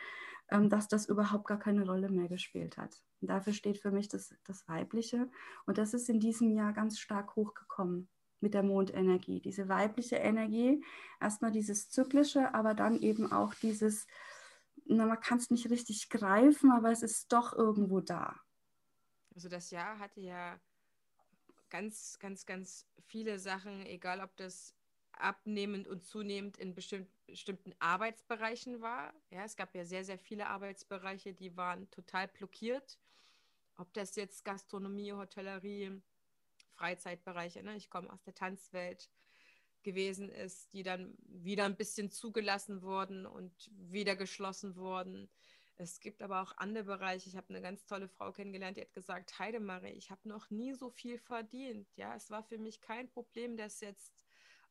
ähm, 0.50 0.70
dass 0.70 0.88
das 0.88 1.08
überhaupt 1.08 1.48
gar 1.48 1.60
keine 1.60 1.86
Rolle 1.86 2.10
mehr 2.10 2.28
gespielt 2.28 2.78
hat. 2.78 3.02
Und 3.22 3.30
dafür 3.30 3.54
steht 3.54 3.78
für 3.78 3.92
mich 3.92 4.10
das, 4.10 4.36
das 4.44 4.68
Weibliche. 4.68 5.30
Und 5.66 5.78
das 5.78 5.94
ist 5.94 6.10
in 6.10 6.20
diesem 6.20 6.52
Jahr 6.52 6.74
ganz 6.74 7.00
stark 7.00 7.36
hochgekommen 7.36 8.10
mit 8.42 8.54
der 8.54 8.64
Mondenergie. 8.64 9.40
Diese 9.40 9.70
weibliche 9.70 10.18
Energie, 10.18 10.84
erstmal 11.22 11.52
dieses 11.52 11.90
Zyklische, 11.90 12.54
aber 12.54 12.74
dann 12.74 12.98
eben 12.98 13.32
auch 13.32 13.54
dieses 13.54 14.08
na, 14.86 15.06
man 15.06 15.20
kann 15.20 15.38
es 15.38 15.50
nicht 15.50 15.70
richtig 15.70 16.10
greifen, 16.10 16.72
aber 16.72 16.92
es 16.92 17.02
ist 17.02 17.32
doch 17.32 17.54
irgendwo 17.54 18.02
da. 18.02 18.40
Also 19.34 19.50
das 19.50 19.72
Jahr 19.72 20.00
hatte 20.00 20.22
ja 20.22 20.60
ganz, 21.70 22.18
ganz, 22.20 22.46
ganz 22.46 22.86
viele 23.08 23.40
Sachen, 23.40 23.86
egal 23.86 24.22
ob 24.22 24.36
das 24.38 24.74
abnehmend 25.12 25.88
und 25.88 26.06
zunehmend 26.06 26.58
in 26.58 26.76
bestimmten 26.76 27.74
Arbeitsbereichen 27.80 28.82
war. 28.82 29.14
Ja, 29.30 29.44
es 29.44 29.56
gab 29.56 29.74
ja 29.76 29.86
sehr, 29.86 30.06
sehr 30.06 30.20
viele 30.20 30.48
Arbeitsbereiche, 30.48 31.34
die 31.34 31.56
waren 31.58 31.90
total 31.92 32.28
blockiert. 32.28 33.00
Ob 33.78 33.94
das 33.94 34.16
jetzt 34.16 34.46
Gastronomie, 34.46 35.14
Hotellerie, 35.14 36.02
Freizeitbereiche, 36.76 37.64
ne? 37.64 37.76
ich 37.76 37.90
komme 37.90 38.12
aus 38.12 38.22
der 38.24 38.36
Tanzwelt, 38.36 39.10
gewesen 39.86 40.30
ist, 40.30 40.74
die 40.74 40.84
dann 40.84 41.16
wieder 41.28 41.64
ein 41.64 41.78
bisschen 41.78 42.12
zugelassen 42.12 42.82
wurden 42.82 43.26
und 43.26 43.54
wieder 43.72 44.18
geschlossen 44.18 44.76
wurden. 44.76 45.30
Es 45.78 46.00
gibt 46.00 46.22
aber 46.22 46.42
auch 46.42 46.54
andere 46.58 46.86
Bereiche. 46.86 47.30
Ich 47.30 47.38
habe 47.38 47.50
eine 47.50 47.62
ganz 47.62 47.86
tolle 47.86 48.10
Frau 48.10 48.32
kennengelernt, 48.34 48.78
die 48.78 48.82
hat 48.82 48.94
gesagt, 48.94 49.40
Heidemarie, 49.40 49.94
ich 49.94 50.10
habe 50.10 50.28
noch 50.28 50.50
nie 50.50 50.74
so 50.74 50.90
viel 50.90 51.18
verdient. 51.18 51.88
Ja, 51.96 52.16
es 52.16 52.30
war 52.30 52.44
für 52.44 52.58
mich 52.58 52.82
kein 52.82 53.10
Problem, 53.10 53.56
das 53.56 53.80
jetzt 53.80 54.26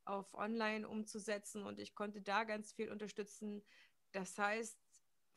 auf 0.05 0.35
Online 0.35 0.87
umzusetzen 0.87 1.63
und 1.63 1.79
ich 1.79 1.95
konnte 1.95 2.21
da 2.21 2.45
ganz 2.45 2.73
viel 2.73 2.91
unterstützen. 2.91 3.65
Das 4.13 4.37
heißt, 4.37 4.79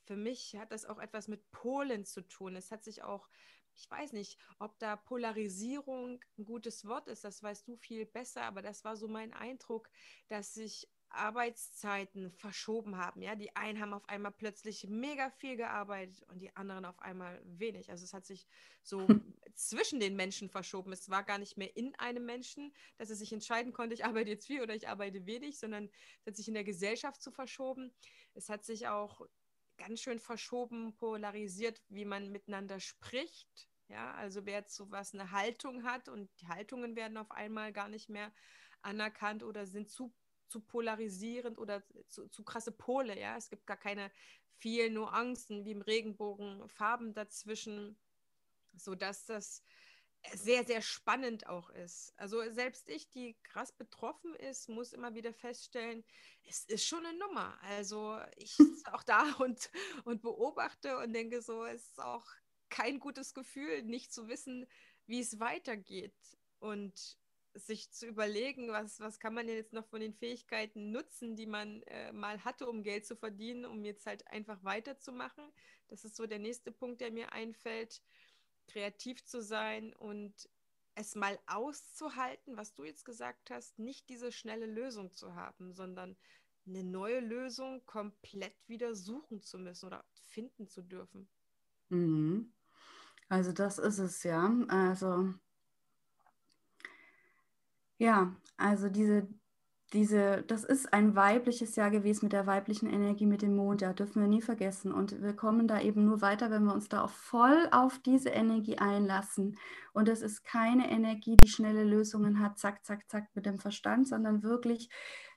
für 0.08 0.16
mich 0.16 0.56
hat 0.58 0.72
das 0.72 0.86
auch 0.86 1.00
etwas 1.00 1.28
mit 1.28 1.52
Polen 1.52 2.06
zu 2.06 2.22
tun. 2.22 2.56
Es 2.56 2.72
hat 2.72 2.84
sich 2.84 3.04
auch, 3.04 3.30
ich 3.76 3.92
weiß 3.92 4.14
nicht, 4.14 4.40
ob 4.58 4.80
da 4.80 4.96
Polarisierung 4.96 6.24
ein 6.38 6.46
gutes 6.46 6.86
Wort 6.86 7.08
ist, 7.10 7.24
das 7.26 7.44
weißt 7.44 7.68
du 7.68 7.76
viel 7.76 8.06
besser, 8.06 8.44
aber 8.44 8.62
das 8.62 8.84
war 8.86 8.96
so 8.96 9.08
mein 9.08 9.34
Eindruck, 9.34 9.90
dass 10.30 10.54
sich 10.54 10.90
Arbeitszeiten 11.10 12.32
verschoben 12.32 12.98
haben. 12.98 13.22
Ja, 13.22 13.36
die 13.36 13.56
einen 13.56 13.80
haben 13.80 13.94
auf 13.94 14.08
einmal 14.10 14.32
plötzlich 14.32 14.88
mega 14.90 15.30
viel 15.30 15.56
gearbeitet 15.56 16.24
und 16.30 16.40
die 16.40 16.56
anderen 16.56 16.86
auf 16.86 17.00
einmal 17.00 17.42
wenig. 17.46 17.90
Also 17.90 18.04
es 18.04 18.14
hat 18.14 18.26
sich 18.26 18.48
so 18.84 19.08
zwischen 19.56 20.00
den 20.00 20.16
Menschen 20.16 20.50
verschoben. 20.50 20.92
Es 20.92 21.10
war 21.10 21.24
gar 21.24 21.38
nicht 21.38 21.58
mehr 21.58 21.76
in 21.76 21.96
einem 21.96 22.26
Menschen, 22.26 22.74
dass 22.98 23.10
er 23.10 23.16
sich 23.16 23.34
entscheiden 23.34 23.74
konnte, 23.74 23.94
ich 23.94 24.06
arbeite 24.06 24.30
jetzt 24.30 24.48
viel 24.48 24.62
oder 24.62 24.76
ich 24.76 24.88
arbeite 24.88 25.26
wenig, 25.26 25.60
sondern 25.60 25.90
es 26.22 26.28
hat 26.28 26.36
sich 26.36 26.48
in 26.48 26.54
der 26.54 26.64
Gesellschaft 26.64 27.22
zu 27.22 27.32
verschoben. 27.32 27.94
Es 28.34 28.50
hat 28.50 28.66
sich 28.66 28.88
auch 28.88 29.22
ganz 29.78 30.02
schön 30.02 30.20
verschoben, 30.20 30.96
polarisiert, 30.96 31.82
wie 31.90 32.06
man 32.06 32.32
miteinander 32.32 32.80
spricht. 32.80 33.70
Ja, 33.90 34.14
also 34.14 34.46
wer 34.46 34.66
zu 34.66 34.92
was 34.92 35.14
eine 35.14 35.32
Haltung 35.32 35.84
hat 35.84 36.10
und 36.10 36.30
die 36.42 36.48
Haltungen 36.48 36.96
werden 36.96 37.18
auf 37.18 37.32
einmal 37.32 37.72
gar 37.72 37.88
nicht 37.88 38.10
mehr 38.10 38.34
anerkannt 38.82 39.44
oder 39.44 39.66
sind 39.66 39.90
zu 39.90 40.14
zu 40.50 40.62
polarisierend 40.62 41.58
oder 41.58 41.84
zu, 42.08 42.30
zu 42.30 42.44
krasse 42.44 42.72
Pole. 42.72 43.20
Ja, 43.20 43.36
es 43.38 43.50
gibt 43.50 43.68
gar 43.68 43.78
keine 43.78 44.12
vielen 44.60 44.94
Nuancen 44.94 45.66
wie 45.66 45.72
im 45.72 45.82
Regenbogen, 45.82 46.68
Farben 46.70 47.14
dazwischen, 47.14 48.00
sodass 48.74 49.26
das 49.26 49.64
sehr, 50.34 50.66
sehr 50.66 50.82
spannend 50.82 51.48
auch 51.48 51.70
ist. 51.70 52.14
Also 52.18 52.42
selbst 52.52 52.90
ich, 52.90 53.10
die 53.10 53.36
krass 53.44 53.72
betroffen 53.72 54.36
ist, 54.36 54.70
muss 54.70 54.94
immer 54.94 55.14
wieder 55.16 55.34
feststellen, 55.34 56.04
es 56.44 56.66
ist 56.66 56.86
schon 56.86 57.06
eine 57.06 57.18
Nummer. 57.18 57.58
Also 57.62 58.20
ich 58.36 58.52
sitze 58.56 58.94
auch 58.94 59.04
da 59.04 59.34
und, 59.40 59.70
und 60.04 60.22
beobachte 60.22 60.98
und 60.98 61.14
denke 61.14 61.42
so, 61.42 61.66
es 61.66 61.88
ist 61.88 62.00
auch 62.02 62.26
kein 62.70 63.00
gutes 63.00 63.34
Gefühl, 63.34 63.84
nicht 63.84 64.14
zu 64.14 64.28
wissen, 64.28 64.68
wie 65.06 65.20
es 65.20 65.40
weitergeht. 65.40 66.16
Und 66.60 67.18
sich 67.54 67.92
zu 67.92 68.06
überlegen, 68.06 68.70
was, 68.70 69.00
was 69.00 69.20
kann 69.20 69.34
man 69.34 69.48
denn 69.48 69.56
jetzt 69.56 69.74
noch 69.74 69.88
von 69.88 70.00
den 70.00 70.14
Fähigkeiten 70.14 70.92
nutzen, 70.92 71.36
die 71.36 71.46
man 71.46 71.82
äh, 71.84 72.12
mal 72.12 72.44
hatte, 72.44 72.68
um 72.68 72.84
Geld 72.84 73.06
zu 73.06 73.16
verdienen, 73.16 73.66
um 73.66 73.84
jetzt 73.84 74.06
halt 74.06 74.28
einfach 74.28 74.64
weiterzumachen. 74.64 75.44
Das 75.88 76.04
ist 76.04 76.16
so 76.16 76.28
der 76.28 76.40
nächste 76.40 76.72
Punkt, 76.72 77.02
der 77.02 77.12
mir 77.12 77.32
einfällt, 77.32 78.02
kreativ 78.68 79.24
zu 79.26 79.42
sein 79.42 79.94
und 79.94 80.50
es 80.96 81.16
mal 81.16 81.38
auszuhalten, 81.46 82.58
was 82.58 82.74
du 82.74 82.84
jetzt 82.84 83.06
gesagt 83.06 83.52
hast, 83.52 83.78
nicht 83.78 84.10
diese 84.10 84.32
schnelle 84.32 84.66
Lösung 84.66 85.14
zu 85.14 85.36
haben, 85.36 85.74
sondern 85.74 86.18
eine 86.68 86.84
neue 86.84 87.20
Lösung 87.20 87.86
komplett 87.86 88.56
wieder 88.68 88.96
suchen 88.96 89.42
zu 89.42 89.58
müssen 89.60 89.86
oder 89.86 90.04
finden 90.30 90.68
zu 90.68 90.82
dürfen. 90.82 91.30
Mhm. 91.90 92.52
Also 93.30 93.52
das 93.52 93.78
ist 93.78 94.00
es 94.00 94.24
ja. 94.24 94.52
Also 94.68 95.34
ja, 97.98 98.36
also 98.58 98.90
diese, 98.90 99.28
diese, 99.94 100.44
das 100.48 100.64
ist 100.66 100.94
ein 100.94 101.16
weibliches 101.16 101.76
Jahr 101.78 101.90
gewesen 101.90 102.26
mit 102.26 102.34
der 102.34 102.46
weiblichen 102.46 102.90
Energie, 102.90 103.26
mit 103.26 103.42
dem 103.42 103.56
Mond, 103.56 103.82
ja, 103.82 103.94
dürfen 103.94 104.22
wir 104.22 104.28
nie 104.28 104.42
vergessen. 104.42 104.92
Und 104.92 105.22
wir 105.22 105.34
kommen 105.34 105.68
da 105.68 105.80
eben 105.80 106.06
nur 106.06 106.22
weiter, 106.22 106.52
wenn 106.52 106.66
wir 106.66 106.74
uns 106.74 106.90
da 106.90 107.04
auch 107.04 107.10
voll 107.10 107.70
auf 107.72 108.00
diese 108.00 108.30
Energie 108.30 108.78
einlassen. 108.78 109.58
Und 109.94 110.08
das 110.08 110.22
ist 110.22 110.44
keine 110.44 110.92
Energie, 110.92 111.38
die 111.38 111.48
schnelle 111.48 111.84
Lösungen 111.86 112.42
hat, 112.42 112.60
zack, 112.60 112.86
zack, 112.86 113.10
zack 113.10 113.30
mit 113.34 113.46
dem 113.46 113.60
Verstand, 113.60 114.08
sondern 114.08 114.44
wirklich 114.44 114.90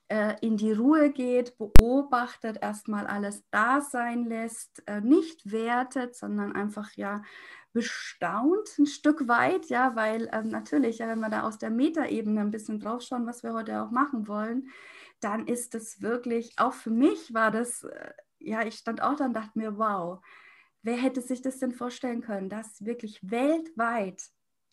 äh, 0.09 0.35
in 0.41 0.57
die 0.57 0.73
Ruhe 0.73 1.13
geht, 1.13 1.57
beobachtet, 1.57 2.59
erstmal 2.61 3.07
alles 3.07 3.45
da 3.51 3.81
sein 3.81 4.25
lässt, 4.25 4.83
äh, 4.87 5.01
nicht 5.01 5.53
wertet, 5.53 6.17
sondern 6.17 6.53
einfach 6.53 6.91
ja 6.95 7.23
bestaunt 7.73 8.79
ein 8.79 8.87
Stück 8.87 9.29
weit, 9.29 9.67
ja, 9.67 9.95
weil 9.97 10.29
ähm, 10.33 10.49
natürlich, 10.49 10.99
ja, 10.99 11.09
wenn 11.09 11.21
wir 11.21 11.31
da 11.31 11.43
aus 11.43 11.59
der 11.59 11.71
Metaebene 11.71 12.41
ein 12.41 12.51
bisschen 12.51 12.81
drauf 12.81 13.03
schauen, 13.03 13.27
was 13.27 13.43
wir 13.43 13.53
heute 13.53 13.83
auch 13.83 13.91
machen 13.91 14.27
wollen, 14.29 14.69
dann 15.21 15.47
ist 15.47 15.75
das 15.75 16.03
wirklich, 16.03 16.55
auch 16.59 16.73
für 16.73 16.91
mich 16.91 17.33
war 17.35 17.51
das, 17.51 17.85
äh, 17.85 18.13
ja, 18.39 18.67
ich 18.67 18.77
stand 18.77 19.03
auch 19.03 19.17
da 19.17 19.27
und 19.27 19.35
dachte 19.35 19.59
mir, 19.59 19.79
wow, 19.79 20.21
wer 20.83 20.97
hätte 20.97 21.21
sich 21.21 21.43
das 21.43 21.59
denn 21.59 21.73
vorstellen 21.73 22.23
können, 22.23 22.49
dass 22.49 22.85
wirklich 22.85 23.21
weltweit 23.23 24.23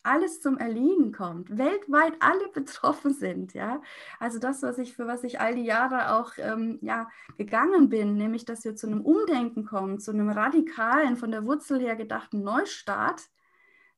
alles 0.08 0.40
zum 0.40 0.58
Erliegen 0.58 1.12
kommt, 1.12 1.56
weltweit 1.56 2.14
alle 2.20 2.48
betroffen 2.54 3.12
sind, 3.14 3.54
ja. 3.54 3.82
Also 4.18 4.38
das, 4.38 4.62
was 4.62 4.78
ich 4.78 4.94
für 4.94 5.06
was 5.06 5.24
ich 5.24 5.40
all 5.40 5.54
die 5.54 5.64
Jahre 5.64 6.14
auch 6.14 6.32
ähm, 6.38 6.78
ja 6.82 7.08
gegangen 7.36 7.88
bin, 7.88 8.16
nämlich, 8.16 8.44
dass 8.44 8.64
wir 8.64 8.74
zu 8.74 8.86
einem 8.86 9.02
Umdenken 9.02 9.64
kommen, 9.64 10.00
zu 10.00 10.10
einem 10.12 10.30
radikalen, 10.30 11.16
von 11.16 11.30
der 11.30 11.44
Wurzel 11.44 11.80
her 11.80 11.96
gedachten 11.96 12.42
Neustart, 12.42 13.28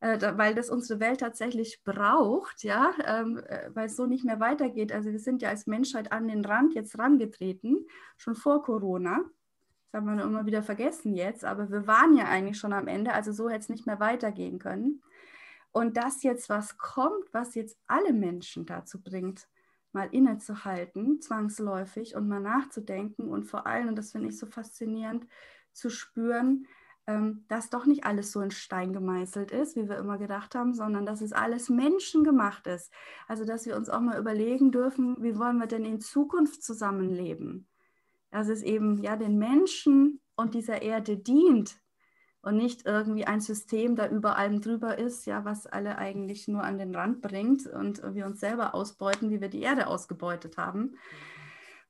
äh, 0.01 0.19
da, 0.19 0.39
weil 0.39 0.55
das 0.55 0.71
unsere 0.71 0.99
Welt 1.01 1.21
tatsächlich 1.21 1.83
braucht, 1.85 2.65
ja, 2.65 2.93
ähm, 3.07 3.39
äh, 3.47 3.71
weil 3.75 3.87
es 3.87 3.97
so 3.97 4.07
nicht 4.07 4.25
mehr 4.25 4.41
weitergeht. 4.41 4.93
Also 4.93 5.13
wir 5.13 5.19
sind 5.19 5.43
ja 5.43 5.51
als 5.51 5.67
Menschheit 5.67 6.11
an 6.13 6.29
den 6.29 6.45
Rand 6.45 6.75
jetzt 6.75 6.99
rangetreten, 6.99 7.87
schon 8.17 8.35
vor 8.35 8.63
Corona. 8.63 9.21
Das 9.93 10.01
haben 10.01 10.17
wir 10.17 10.25
immer 10.25 10.47
wieder 10.47 10.63
vergessen 10.63 11.15
jetzt, 11.15 11.45
aber 11.45 11.71
wir 11.71 11.87
waren 11.87 12.17
ja 12.17 12.27
eigentlich 12.27 12.59
schon 12.59 12.73
am 12.73 12.87
Ende, 12.87 13.13
also 13.13 13.33
so 13.33 13.49
hätte 13.49 13.61
es 13.61 13.69
nicht 13.69 13.87
mehr 13.87 14.01
weitergehen 14.01 14.59
können. 14.59 15.03
Und 15.73 15.97
dass 15.97 16.23
jetzt 16.23 16.49
was 16.49 16.79
kommt, 16.79 17.33
was 17.33 17.55
jetzt 17.55 17.79
alle 17.87 18.13
Menschen 18.13 18.67
dazu 18.67 19.01
bringt, 19.01 19.49
mal 19.93 20.09
innezuhalten, 20.13 21.21
zwangsläufig 21.21 22.15
und 22.15 22.29
mal 22.29 22.41
nachzudenken 22.41 23.29
und 23.29 23.45
vor 23.45 23.67
allem, 23.67 23.89
und 23.89 23.97
das 23.97 24.13
finde 24.13 24.29
ich 24.29 24.39
so 24.39 24.47
faszinierend, 24.47 25.27
zu 25.73 25.91
spüren, 25.91 26.67
ähm, 27.07 27.45
dass 27.49 27.71
doch 27.71 27.87
nicht 27.87 28.05
alles 28.05 28.31
so 28.33 28.41
in 28.41 28.51
Stein 28.51 28.93
gemeißelt 28.93 29.51
ist, 29.51 29.77
wie 29.77 29.89
wir 29.89 29.99
immer 29.99 30.19
gedacht 30.19 30.55
haben, 30.55 30.75
sondern 30.75 31.07
dass 31.07 31.21
es 31.21 31.33
alles 31.33 31.69
menschengemacht 31.69 32.67
ist. 32.67 32.93
Also, 33.27 33.45
dass 33.45 33.67
wir 33.67 33.77
uns 33.77 33.89
auch 33.89 34.01
mal 34.01 34.19
überlegen 34.19 34.71
dürfen, 34.71 35.17
wie 35.23 35.39
wollen 35.39 35.59
wir 35.59 35.67
denn 35.67 35.85
in 35.85 36.01
Zukunft 36.01 36.63
zusammenleben? 36.63 37.67
Dass 38.31 38.49
es 38.49 38.63
eben 38.63 39.03
ja 39.03 39.17
den 39.17 39.39
Menschen 39.39 40.21
und 40.37 40.55
dieser 40.55 40.83
Erde 40.83 41.17
dient, 41.17 41.77
und 42.43 42.57
nicht 42.57 42.87
irgendwie 42.87 43.27
ein 43.27 43.41
System, 43.41 43.97
da 43.97 44.09
über 44.09 44.37
allem 44.37 44.61
drüber 44.61 44.99
ist, 44.99 45.27
ja, 45.27 45.45
was 45.45 45.67
alle 45.67 45.99
eigentlich 45.99 46.49
nur 46.49 46.63
an 46.63 46.79
den 46.79 46.95
Rand 46.95 47.21
bringt 47.21 47.67
und 47.67 48.03
wir 48.15 48.27
uns 48.27 48.41
selber 48.41 48.75
ausbeuten, 48.75 49.31
wie 49.31 49.41
wir 49.41 49.49
die 49.49 49.63
Erde 49.63 49.87
ausgebeutet 49.87 50.57
haben. 50.57 50.97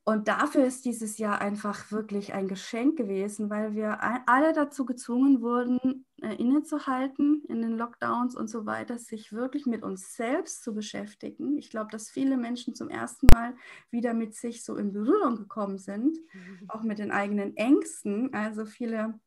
Und 0.02 0.28
dafür 0.28 0.64
ist 0.64 0.86
dieses 0.86 1.18
Jahr 1.18 1.40
einfach 1.40 1.92
wirklich 1.92 2.32
ein 2.32 2.48
Geschenk 2.48 2.96
gewesen, 2.96 3.50
weil 3.50 3.74
wir 3.74 3.98
alle 4.26 4.52
dazu 4.54 4.86
gezwungen 4.86 5.42
wurden, 5.42 6.06
äh, 6.22 6.34
innezuhalten 6.34 7.44
in 7.48 7.60
den 7.60 7.76
Lockdowns 7.76 8.34
und 8.34 8.48
so 8.48 8.64
weiter, 8.64 8.98
sich 8.98 9.32
wirklich 9.32 9.66
mit 9.66 9.82
uns 9.82 10.14
selbst 10.16 10.64
zu 10.64 10.74
beschäftigen. 10.74 11.58
Ich 11.58 11.70
glaube, 11.70 11.90
dass 11.92 12.10
viele 12.10 12.38
Menschen 12.38 12.74
zum 12.74 12.88
ersten 12.88 13.26
Mal 13.32 13.54
wieder 13.90 14.14
mit 14.14 14.34
sich 14.34 14.64
so 14.64 14.74
in 14.74 14.92
Berührung 14.92 15.36
gekommen 15.36 15.78
sind, 15.78 16.18
auch 16.66 16.82
mit 16.82 16.98
den 16.98 17.12
eigenen 17.12 17.56
Ängsten. 17.56 18.32
Also 18.32 18.64
viele 18.64 19.20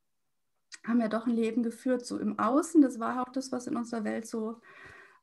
haben 0.85 0.99
ja 0.99 1.07
doch 1.07 1.25
ein 1.25 1.33
Leben 1.33 1.63
geführt, 1.63 2.05
so 2.05 2.17
im 2.17 2.39
Außen. 2.39 2.81
Das 2.81 2.99
war 2.99 3.21
auch 3.21 3.31
das, 3.31 3.51
was 3.51 3.67
in 3.67 3.77
unserer 3.77 4.03
Welt 4.03 4.27
so 4.27 4.59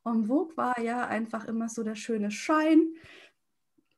en 0.03 0.25
vogue 0.25 0.57
war, 0.57 0.79
ja, 0.79 1.05
einfach 1.05 1.45
immer 1.45 1.69
so 1.69 1.83
der 1.83 1.95
schöne 1.95 2.31
Schein, 2.31 2.95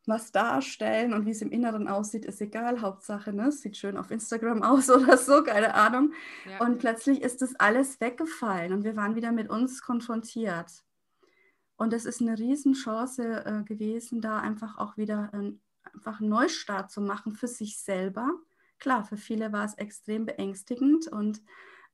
was 0.05 0.33
darstellen 0.33 1.13
und 1.13 1.25
wie 1.25 1.31
es 1.31 1.41
im 1.41 1.51
Inneren 1.51 1.87
aussieht, 1.87 2.25
ist 2.25 2.41
egal. 2.41 2.81
Hauptsache, 2.81 3.31
ne, 3.31 3.47
es 3.47 3.61
sieht 3.61 3.77
schön 3.77 3.97
auf 3.97 4.11
Instagram 4.11 4.61
aus 4.63 4.89
oder 4.89 5.17
so, 5.17 5.43
keine 5.43 5.73
Ahnung. 5.75 6.11
Ja. 6.45 6.65
Und 6.65 6.79
plötzlich 6.79 7.21
ist 7.21 7.41
das 7.41 7.55
alles 7.55 8.01
weggefallen 8.01 8.73
und 8.73 8.83
wir 8.83 8.97
waren 8.97 9.15
wieder 9.15 9.31
mit 9.31 9.49
uns 9.49 9.81
konfrontiert. 9.81 10.83
Und 11.77 11.93
es 11.93 12.05
ist 12.05 12.21
eine 12.21 12.37
Riesenchance 12.37 13.45
äh, 13.45 13.63
gewesen, 13.63 14.21
da 14.21 14.39
einfach 14.39 14.77
auch 14.77 14.97
wieder 14.97 15.29
ein, 15.33 15.61
einfach 15.93 16.19
einen 16.19 16.29
Neustart 16.29 16.91
zu 16.91 17.01
machen 17.01 17.31
für 17.31 17.47
sich 17.47 17.79
selber 17.79 18.29
klar, 18.83 19.05
für 19.05 19.17
viele 19.17 19.51
war 19.53 19.65
es 19.65 19.73
extrem 19.75 20.25
beängstigend 20.25 21.07
und 21.07 21.41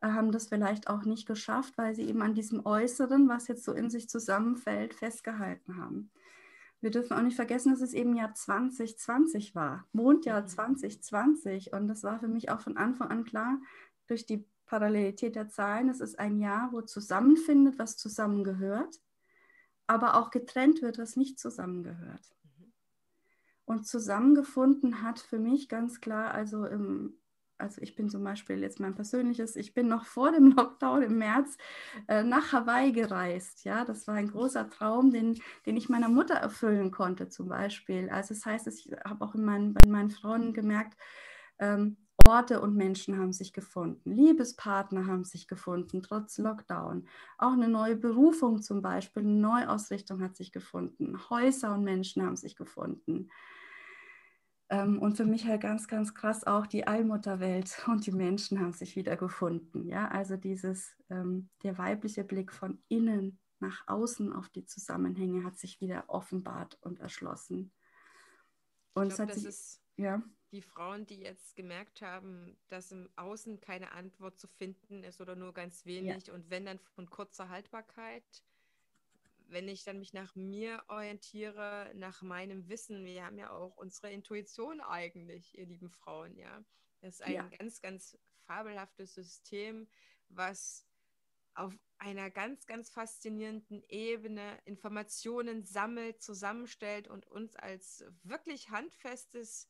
äh, 0.01 0.07
haben 0.07 0.31
das 0.31 0.47
vielleicht 0.47 0.89
auch 0.89 1.03
nicht 1.03 1.27
geschafft, 1.27 1.77
weil 1.77 1.93
sie 1.95 2.03
eben 2.03 2.21
an 2.21 2.33
diesem 2.33 2.65
Äußeren, 2.65 3.29
was 3.29 3.47
jetzt 3.47 3.63
so 3.63 3.73
in 3.73 3.89
sich 3.89 4.09
zusammenfällt, 4.09 4.93
festgehalten 4.95 5.77
haben. 5.77 6.11
wir 6.81 6.91
dürfen 6.91 7.13
auch 7.13 7.21
nicht 7.21 7.35
vergessen, 7.35 7.71
dass 7.71 7.81
es 7.81 7.93
eben 7.93 8.15
Jahr 8.15 8.33
2020 8.33 9.53
war, 9.53 9.85
Mondjahr 9.91 10.45
2020. 10.47 11.71
Mhm. 11.71 11.77
Und 11.77 11.87
das 11.89 12.03
war 12.03 12.19
für 12.19 12.27
mich 12.27 12.49
auch 12.49 12.61
von 12.61 12.77
Anfang 12.77 13.09
an 13.09 13.23
klar, 13.23 13.59
durch 14.07 14.25
die 14.25 14.47
Parallelität 14.65 15.35
der 15.35 15.49
Zahlen, 15.49 15.89
es 15.89 15.99
ist 15.99 16.17
ein 16.17 16.39
Jahr, 16.39 16.69
wo 16.71 16.81
zusammenfindet, 16.81 17.77
was 17.77 17.97
zusammengehört, 17.97 18.99
aber 19.87 20.15
auch 20.15 20.31
getrennt 20.31 20.81
wird, 20.81 20.97
was 20.97 21.15
nicht 21.15 21.39
zusammengehört. 21.39 22.35
Und 23.69 23.85
zusammengefunden 23.85 25.03
hat 25.03 25.19
für 25.19 25.37
mich 25.37 25.69
ganz 25.69 26.01
klar, 26.01 26.31
also 26.31 26.65
im 26.65 27.19
also 27.59 27.81
ich 27.81 27.93
bin 27.93 28.09
zum 28.09 28.23
Beispiel 28.23 28.61
jetzt 28.61 28.79
mein 28.79 28.95
persönliches, 28.95 29.57
ich 29.57 29.73
bin 29.73 29.89
noch 29.89 30.05
vor 30.05 30.31
dem 30.31 30.51
Lockdown 30.57 31.03
im 31.03 31.17
März 31.19 31.57
äh, 32.07 32.23
nach 32.23 32.51
Hawaii 32.51 32.93
gereist. 32.93 33.65
Ja, 33.65 33.85
das 33.85 34.07
war 34.07 34.15
ein 34.15 34.31
großer 34.31 34.69
Traum, 34.71 35.11
den, 35.11 35.39
den 35.67 35.77
ich 35.77 35.87
meiner 35.87 36.09
Mutter 36.09 36.35
erfüllen 36.35 36.89
konnte 36.89 37.27
zum 37.27 37.49
Beispiel. 37.49 38.09
Also 38.09 38.33
das 38.33 38.45
heißt, 38.45 38.67
ich 38.67 38.89
habe 39.05 39.23
auch 39.23 39.35
in 39.35 39.43
meinen, 39.43 39.73
bei 39.73 39.85
meinen 39.85 40.09
Freunden 40.09 40.53
gemerkt, 40.53 40.97
ähm, 41.59 41.97
Orte 42.27 42.61
und 42.61 42.75
Menschen 42.75 43.19
haben 43.19 43.33
sich 43.33 43.53
gefunden, 43.53 44.09
Liebespartner 44.09 45.05
haben 45.05 45.25
sich 45.25 45.47
gefunden, 45.47 46.01
trotz 46.01 46.37
Lockdown. 46.37 47.07
Auch 47.37 47.53
eine 47.53 47.67
neue 47.67 47.97
Berufung 47.97 48.61
zum 48.61 48.81
Beispiel, 48.81 49.23
eine 49.23 49.33
Neuausrichtung 49.33 50.23
hat 50.23 50.37
sich 50.37 50.51
gefunden. 50.51 51.17
Häuser 51.29 51.75
und 51.75 51.83
Menschen 51.83 52.25
haben 52.25 52.35
sich 52.35 52.55
gefunden. 52.55 53.29
Ähm, 54.71 54.99
und 54.99 55.17
für 55.17 55.25
mich 55.25 55.45
halt 55.45 55.61
ganz, 55.61 55.87
ganz 55.87 56.13
krass 56.13 56.43
auch 56.43 56.67
die 56.67 56.85
Allmutterwelt 56.85 57.75
und 57.87 58.05
die 58.05 58.11
Menschen 58.11 58.59
haben 58.59 58.73
sich 58.73 58.95
wieder 58.95 59.17
gefunden. 59.17 59.87
Ja, 59.87 60.07
also 60.09 60.37
dieses, 60.37 60.95
ähm, 61.09 61.49
der 61.63 61.77
weibliche 61.77 62.23
Blick 62.23 62.51
von 62.51 62.81
innen 62.87 63.39
nach 63.59 63.83
außen 63.87 64.31
auf 64.31 64.49
die 64.49 64.65
Zusammenhänge 64.65 65.43
hat 65.43 65.57
sich 65.57 65.81
wieder 65.81 66.05
offenbart 66.07 66.77
und 66.81 66.99
erschlossen. 66.99 67.73
Und 68.93 69.07
ich 69.07 69.15
glaub, 69.15 69.27
das 69.27 69.37
sich, 69.37 69.45
ist 69.47 69.83
ja. 69.97 70.21
die 70.51 70.61
Frauen, 70.61 71.05
die 71.05 71.21
jetzt 71.21 71.55
gemerkt 71.55 72.01
haben, 72.01 72.57
dass 72.69 72.91
im 72.91 73.09
Außen 73.15 73.59
keine 73.59 73.91
Antwort 73.91 74.39
zu 74.39 74.47
finden 74.47 75.03
ist 75.03 75.19
oder 75.19 75.35
nur 75.35 75.53
ganz 75.53 75.85
wenig 75.85 76.27
ja. 76.27 76.33
und 76.33 76.49
wenn 76.49 76.65
dann 76.65 76.79
von 76.79 77.09
kurzer 77.09 77.49
Haltbarkeit 77.49 78.23
wenn 79.51 79.67
ich 79.67 79.83
dann 79.83 79.99
mich 79.99 80.13
nach 80.13 80.35
mir 80.35 80.83
orientiere, 80.87 81.91
nach 81.95 82.21
meinem 82.21 82.67
Wissen, 82.69 83.03
wir 83.05 83.25
haben 83.25 83.37
ja 83.37 83.51
auch 83.51 83.75
unsere 83.77 84.11
Intuition 84.11 84.81
eigentlich, 84.81 85.57
ihr 85.57 85.65
lieben 85.65 85.89
Frauen, 85.89 86.35
ja. 86.35 86.63
Das 87.01 87.15
ist 87.15 87.21
ein 87.21 87.33
ja. 87.33 87.47
ganz, 87.57 87.81
ganz 87.81 88.17
fabelhaftes 88.45 89.13
System, 89.13 89.87
was 90.29 90.85
auf 91.53 91.77
einer 91.97 92.29
ganz, 92.29 92.65
ganz 92.65 92.89
faszinierenden 92.89 93.83
Ebene 93.89 94.59
Informationen 94.65 95.63
sammelt, 95.65 96.21
zusammenstellt 96.21 97.07
und 97.07 97.27
uns 97.27 97.55
als 97.55 98.05
wirklich 98.23 98.69
handfestes, 98.69 99.69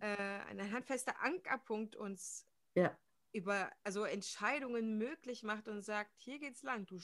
äh, 0.00 0.16
ein 0.16 0.72
handfester 0.72 1.20
Ankerpunkt 1.22 1.96
uns 1.96 2.46
ja. 2.74 2.96
über 3.32 3.70
also 3.82 4.04
Entscheidungen 4.04 4.98
möglich 4.98 5.42
macht 5.42 5.68
und 5.68 5.82
sagt, 5.82 6.12
hier 6.18 6.38
geht's 6.38 6.62
lang, 6.62 6.86
du 6.86 6.98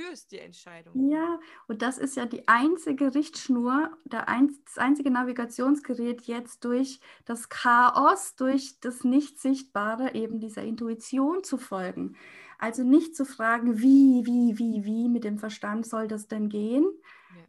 spürst 0.00 0.32
die 0.32 0.38
Entscheidung. 0.38 1.10
Ja, 1.10 1.40
und 1.68 1.82
das 1.82 1.98
ist 1.98 2.16
ja 2.16 2.26
die 2.26 2.48
einzige 2.48 3.14
Richtschnur, 3.14 3.90
der 4.04 4.28
ein, 4.28 4.56
das 4.64 4.78
einzige 4.78 5.10
Navigationsgerät 5.10 6.22
jetzt 6.22 6.64
durch 6.64 7.00
das 7.24 7.48
Chaos, 7.48 8.34
durch 8.36 8.80
das 8.80 9.04
Nicht-Sichtbare 9.04 10.14
eben 10.14 10.40
dieser 10.40 10.62
Intuition 10.62 11.44
zu 11.44 11.58
folgen. 11.58 12.16
Also 12.58 12.82
nicht 12.82 13.16
zu 13.16 13.24
fragen, 13.24 13.78
wie, 13.78 14.26
wie, 14.26 14.58
wie, 14.58 14.84
wie 14.84 15.08
mit 15.08 15.24
dem 15.24 15.38
Verstand 15.38 15.86
soll 15.86 16.08
das 16.08 16.28
denn 16.28 16.50
gehen, 16.50 16.84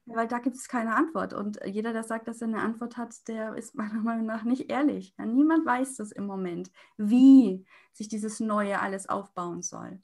ja. 0.05 0.15
weil 0.15 0.27
da 0.27 0.39
gibt 0.39 0.55
es 0.55 0.69
keine 0.69 0.95
Antwort. 0.95 1.33
Und 1.33 1.59
jeder, 1.65 1.91
der 1.91 2.03
sagt, 2.03 2.27
dass 2.27 2.41
er 2.41 2.47
eine 2.47 2.61
Antwort 2.61 2.95
hat, 2.95 3.27
der 3.27 3.55
ist 3.55 3.75
meiner 3.75 3.93
Meinung 4.01 4.25
nach 4.25 4.43
nicht 4.43 4.71
ehrlich. 4.71 5.13
Ja, 5.17 5.25
niemand 5.25 5.65
weiß 5.65 5.97
das 5.97 6.11
im 6.11 6.25
Moment, 6.25 6.71
wie 6.97 7.65
sich 7.91 8.07
dieses 8.07 8.39
Neue 8.39 8.79
alles 8.79 9.09
aufbauen 9.09 9.61
soll. 9.61 9.99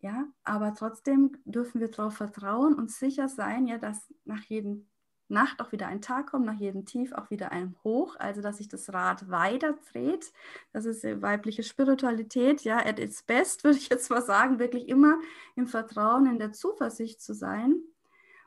Ja, 0.00 0.26
aber 0.44 0.74
trotzdem 0.74 1.36
dürfen 1.44 1.80
wir 1.80 1.90
darauf 1.90 2.14
vertrauen 2.16 2.74
und 2.74 2.90
sicher 2.90 3.28
sein, 3.28 3.66
ja, 3.66 3.76
dass 3.76 4.12
nach 4.24 4.42
jedem 4.44 4.88
Nacht 5.28 5.60
auch 5.60 5.72
wieder 5.72 5.88
ein 5.88 6.00
Tag 6.00 6.28
kommt, 6.28 6.46
nach 6.46 6.58
jedem 6.58 6.86
Tief 6.86 7.12
auch 7.12 7.30
wieder 7.30 7.52
ein 7.52 7.76
Hoch, 7.84 8.16
also 8.18 8.40
dass 8.40 8.56
sich 8.56 8.68
das 8.68 8.92
Rad 8.92 9.28
weiter 9.30 9.78
dreht. 9.92 10.32
Das 10.72 10.86
ist 10.86 11.04
weibliche 11.04 11.62
Spiritualität, 11.62 12.62
ja, 12.62 12.78
at 12.78 12.98
its 12.98 13.22
best, 13.22 13.62
würde 13.62 13.78
ich 13.78 13.90
jetzt 13.90 14.10
mal 14.10 14.22
sagen, 14.22 14.58
wirklich 14.58 14.88
immer 14.88 15.18
im 15.54 15.66
Vertrauen, 15.66 16.26
in 16.26 16.38
der 16.38 16.52
Zuversicht 16.52 17.20
zu 17.20 17.34
sein. 17.34 17.76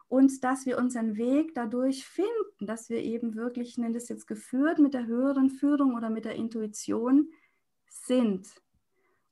Und 0.08 0.44
dass 0.44 0.66
wir 0.66 0.78
unseren 0.80 1.18
Weg 1.18 1.54
dadurch 1.54 2.06
finden, 2.06 2.66
dass 2.66 2.89
wir 2.89 3.02
eben 3.02 3.36
wirklich, 3.36 3.70
ich 3.70 3.78
nenne 3.78 3.94
das 3.94 4.10
jetzt 4.10 4.28
geführt 4.28 4.80
mit 4.80 4.94
der 4.94 5.06
höheren 5.06 5.50
Führung 5.52 5.96
oder 5.96 6.10
mit 6.10 6.26
der 6.26 6.36
Intuition 6.36 7.32
sind 7.88 8.62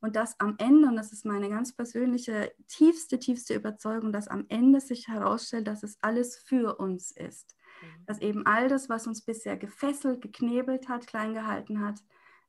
und 0.02 0.16
dass 0.16 0.40
am 0.40 0.56
Ende, 0.58 0.88
und 0.88 0.96
das 0.96 1.14
ist 1.14 1.26
meine 1.26 1.50
ganz 1.50 1.74
persönliche, 1.74 2.52
tiefste, 2.68 3.20
tiefste 3.20 3.54
Überzeugung, 3.54 4.12
dass 4.12 4.28
am 4.28 4.46
Ende 4.50 4.82
sich 4.82 5.08
herausstellt, 5.08 5.68
dass 5.68 5.84
es 5.84 5.98
alles 6.02 6.38
für 6.38 6.80
uns 6.80 7.12
ist. 7.12 7.56
Mhm. 7.82 8.06
Dass 8.08 8.20
eben 8.20 8.46
all 8.48 8.68
das, 8.68 8.90
was 8.90 9.06
uns 9.06 9.22
bisher 9.22 9.58
gefesselt, 9.58 10.22
geknebelt 10.22 10.90
hat, 10.90 11.06
klein 11.06 11.34
gehalten 11.36 11.82
hat, 11.86 12.04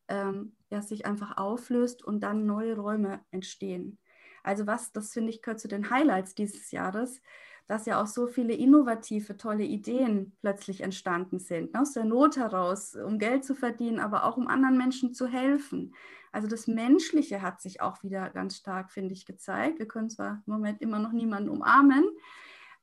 ähm, 0.09 0.57
ja, 0.71 0.81
sich 0.81 1.05
einfach 1.05 1.37
auflöst 1.37 2.03
und 2.03 2.21
dann 2.21 2.47
neue 2.47 2.77
Räume 2.77 3.21
entstehen. 3.31 3.99
Also 4.43 4.67
was, 4.67 4.93
das 4.93 5.12
finde 5.12 5.31
ich, 5.31 5.43
gehört 5.43 5.61
zu 5.61 5.69
den 5.69 5.91
Highlights 5.91 6.35
dieses 6.35 6.71
Jahres, 6.71 7.21
dass 7.66 7.87
ja 7.87 8.03
auch 8.03 8.07
so 8.07 8.27
viele 8.27 8.55
innovative, 8.55 9.37
tolle 9.37 9.64
Ideen 9.64 10.37
plötzlich 10.40 10.83
entstanden 10.83 11.38
sind, 11.38 11.72
ne? 11.72 11.81
aus 11.81 11.92
der 11.92 12.05
Not 12.05 12.37
heraus, 12.37 12.94
um 12.94 13.18
Geld 13.18 13.44
zu 13.44 13.55
verdienen, 13.55 14.01
aber 14.01 14.25
auch 14.25 14.37
um 14.37 14.48
anderen 14.48 14.77
Menschen 14.77 15.14
zu 15.14 15.27
helfen. 15.27 15.94
Also 16.33 16.48
das 16.48 16.66
Menschliche 16.66 17.42
hat 17.42 17.61
sich 17.61 17.81
auch 17.81 18.03
wieder 18.03 18.31
ganz 18.31 18.57
stark, 18.57 18.90
finde 18.90 19.12
ich, 19.12 19.27
gezeigt. 19.27 19.79
Wir 19.79 19.87
können 19.87 20.11
zwar 20.11 20.42
im 20.46 20.53
Moment 20.53 20.81
immer 20.81 20.98
noch 20.98 21.12
niemanden 21.12 21.51
umarmen, 21.51 22.05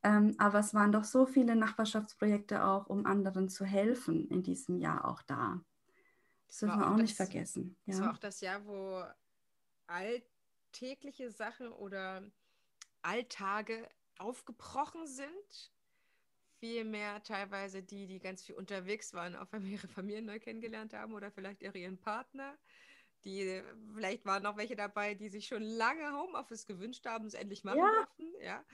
ähm, 0.04 0.36
aber 0.38 0.60
es 0.60 0.74
waren 0.74 0.92
doch 0.92 1.04
so 1.04 1.26
viele 1.26 1.56
Nachbarschaftsprojekte 1.56 2.64
auch, 2.64 2.88
um 2.88 3.06
anderen 3.06 3.50
zu 3.50 3.66
helfen 3.66 4.28
in 4.30 4.44
diesem 4.44 4.78
Jahr 4.78 5.06
auch 5.06 5.22
da. 5.24 5.60
Das, 6.48 6.58
dürfen 6.58 6.80
wir 6.80 6.88
auch, 6.88 6.92
auch 6.94 6.98
nicht 6.98 7.18
vergessen. 7.18 7.76
Ja. 7.86 7.94
Das 7.94 8.02
war 8.02 8.12
auch 8.14 8.18
das 8.18 8.42
Jahr, 8.42 8.66
wo 8.66 9.04
alltägliche 9.88 11.32
Sachen 11.32 11.72
oder 11.72 12.24
Alltage 13.02 13.88
aufgebrochen 14.20 15.08
sind. 15.08 15.72
Vielmehr 16.60 17.24
teilweise 17.24 17.82
die, 17.82 18.06
die 18.06 18.20
ganz 18.20 18.44
viel 18.44 18.56
unterwegs 18.56 19.14
waren, 19.14 19.36
auf 19.36 19.54
einmal 19.54 19.72
ihre 19.72 19.88
Familien 19.88 20.26
neu 20.26 20.40
kennengelernt 20.40 20.94
haben 20.94 21.14
oder 21.14 21.32
vielleicht 21.32 21.62
ihren 21.62 21.98
Partner 21.98 22.58
die, 23.26 23.62
vielleicht 23.94 24.26
waren 24.26 24.44
noch 24.44 24.58
welche 24.58 24.76
dabei, 24.76 25.14
die 25.14 25.30
sich 25.30 25.48
schon 25.48 25.64
lange 25.64 26.14
Homeoffice 26.14 26.66
gewünscht 26.66 27.06
haben, 27.06 27.26
es 27.26 27.34
endlich 27.34 27.64
machen 27.64 27.80
ja. 27.80 27.92
durften. 27.96 28.42
Ja. 28.42 28.66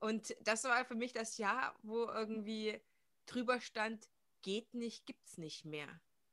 Und 0.00 0.36
das 0.42 0.64
war 0.64 0.84
für 0.84 0.94
mich 0.94 1.12
das 1.12 1.38
Jahr, 1.38 1.74
wo 1.82 2.04
irgendwie 2.04 2.78
drüber 3.26 3.60
stand, 3.60 4.08
geht 4.42 4.74
nicht, 4.74 5.06
gibt's 5.06 5.38
nicht 5.38 5.64
mehr. 5.64 5.88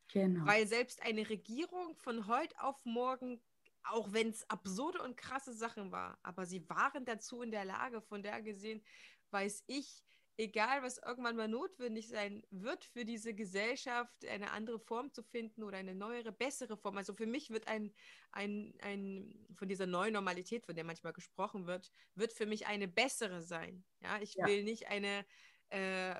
Genau. 0.10 0.46
Weil 0.46 0.68
selbst 0.68 1.02
eine 1.02 1.28
Regierung 1.30 1.96
von 1.96 2.28
heute 2.28 2.62
auf 2.62 2.84
morgen, 2.84 3.42
auch 3.84 4.12
wenn 4.14 4.30
es 4.30 4.50
absurde 4.50 5.02
und 5.02 5.18
krasse 5.18 5.54
Sachen 5.54 5.92
war, 5.92 6.18
aber 6.24 6.46
sie 6.46 6.68
waren 6.70 7.06
dazu 7.06 7.42
in 7.42 7.52
der 7.52 7.66
Lage, 7.66 8.02
von 8.02 8.24
der 8.24 8.42
gesehen, 8.42 8.84
weiß 9.32 9.64
ich, 9.68 10.04
egal 10.38 10.82
was 10.82 10.98
irgendwann 10.98 11.36
mal 11.36 11.48
notwendig 11.48 12.08
sein 12.08 12.44
wird 12.50 12.86
für 12.86 13.06
diese 13.06 13.34
Gesellschaft, 13.34 14.26
eine 14.26 14.52
andere 14.52 14.80
Form 14.80 15.12
zu 15.14 15.22
finden 15.22 15.64
oder 15.64 15.78
eine 15.78 15.94
neuere, 15.94 16.32
bessere 16.32 16.76
Form. 16.76 16.98
Also 16.98 17.14
für 17.14 17.28
mich 17.28 17.52
wird 17.52 17.68
ein, 17.68 17.94
ein, 18.32 18.74
ein 18.82 19.48
von 19.56 19.68
dieser 19.68 19.86
neuen 19.86 20.14
Normalität, 20.14 20.66
von 20.66 20.76
der 20.76 20.84
manchmal 20.84 21.14
gesprochen 21.14 21.68
wird, 21.68 21.92
wird 22.16 22.34
für 22.34 22.46
mich 22.46 22.66
eine 22.66 22.88
bessere 22.88 23.44
sein. 23.44 23.84
Ja, 24.02 24.20
ich 24.22 24.34
ja. 24.36 24.48
will 24.48 24.64
nicht 24.64 24.88
eine, 24.88 25.26
äh, 25.70 26.16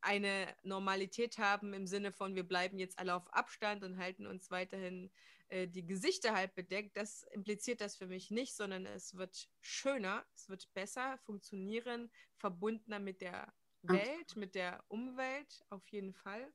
eine 0.00 0.54
Normalität 0.62 1.38
haben 1.38 1.72
im 1.72 1.86
Sinne 1.86 2.12
von, 2.12 2.36
wir 2.36 2.46
bleiben 2.46 2.78
jetzt 2.78 2.98
alle 2.98 3.14
auf 3.14 3.32
Abstand 3.32 3.82
und 3.82 3.98
halten 3.98 4.26
uns 4.26 4.50
weiterhin 4.52 5.10
äh, 5.48 5.66
die 5.66 5.86
Gesichter 5.86 6.34
halt 6.34 6.54
bedeckt. 6.54 6.96
Das 6.96 7.22
impliziert 7.32 7.80
das 7.80 7.96
für 7.96 8.06
mich 8.06 8.30
nicht, 8.30 8.54
sondern 8.54 8.86
es 8.86 9.16
wird 9.16 9.48
schöner, 9.60 10.24
es 10.34 10.48
wird 10.48 10.72
besser 10.74 11.18
funktionieren, 11.24 12.10
verbundener 12.36 12.98
mit 12.98 13.20
der 13.20 13.52
Welt, 13.82 14.36
mit 14.36 14.54
der 14.54 14.84
Umwelt 14.88 15.64
auf 15.70 15.86
jeden 15.88 16.12
Fall. 16.12 16.52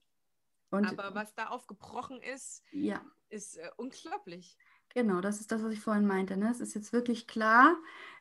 Und, 0.69 0.86
Aber 0.86 1.13
was 1.15 1.34
da 1.36 1.47
aufgebrochen 1.47 2.21
ist, 2.21 2.63
ja. 2.71 3.03
ist 3.29 3.58
äh, 3.58 3.69
unglaublich. 3.77 4.58
Genau, 4.89 5.21
das 5.21 5.39
ist 5.39 5.51
das, 5.51 5.63
was 5.63 5.71
ich 5.71 5.82
vorhin 5.82 6.06
meinte. 6.06 6.38
Ne? 6.38 6.49
Es 6.51 6.60
ist 6.60 6.73
jetzt 6.73 6.93
wirklich 6.93 7.27
klar, 7.27 7.75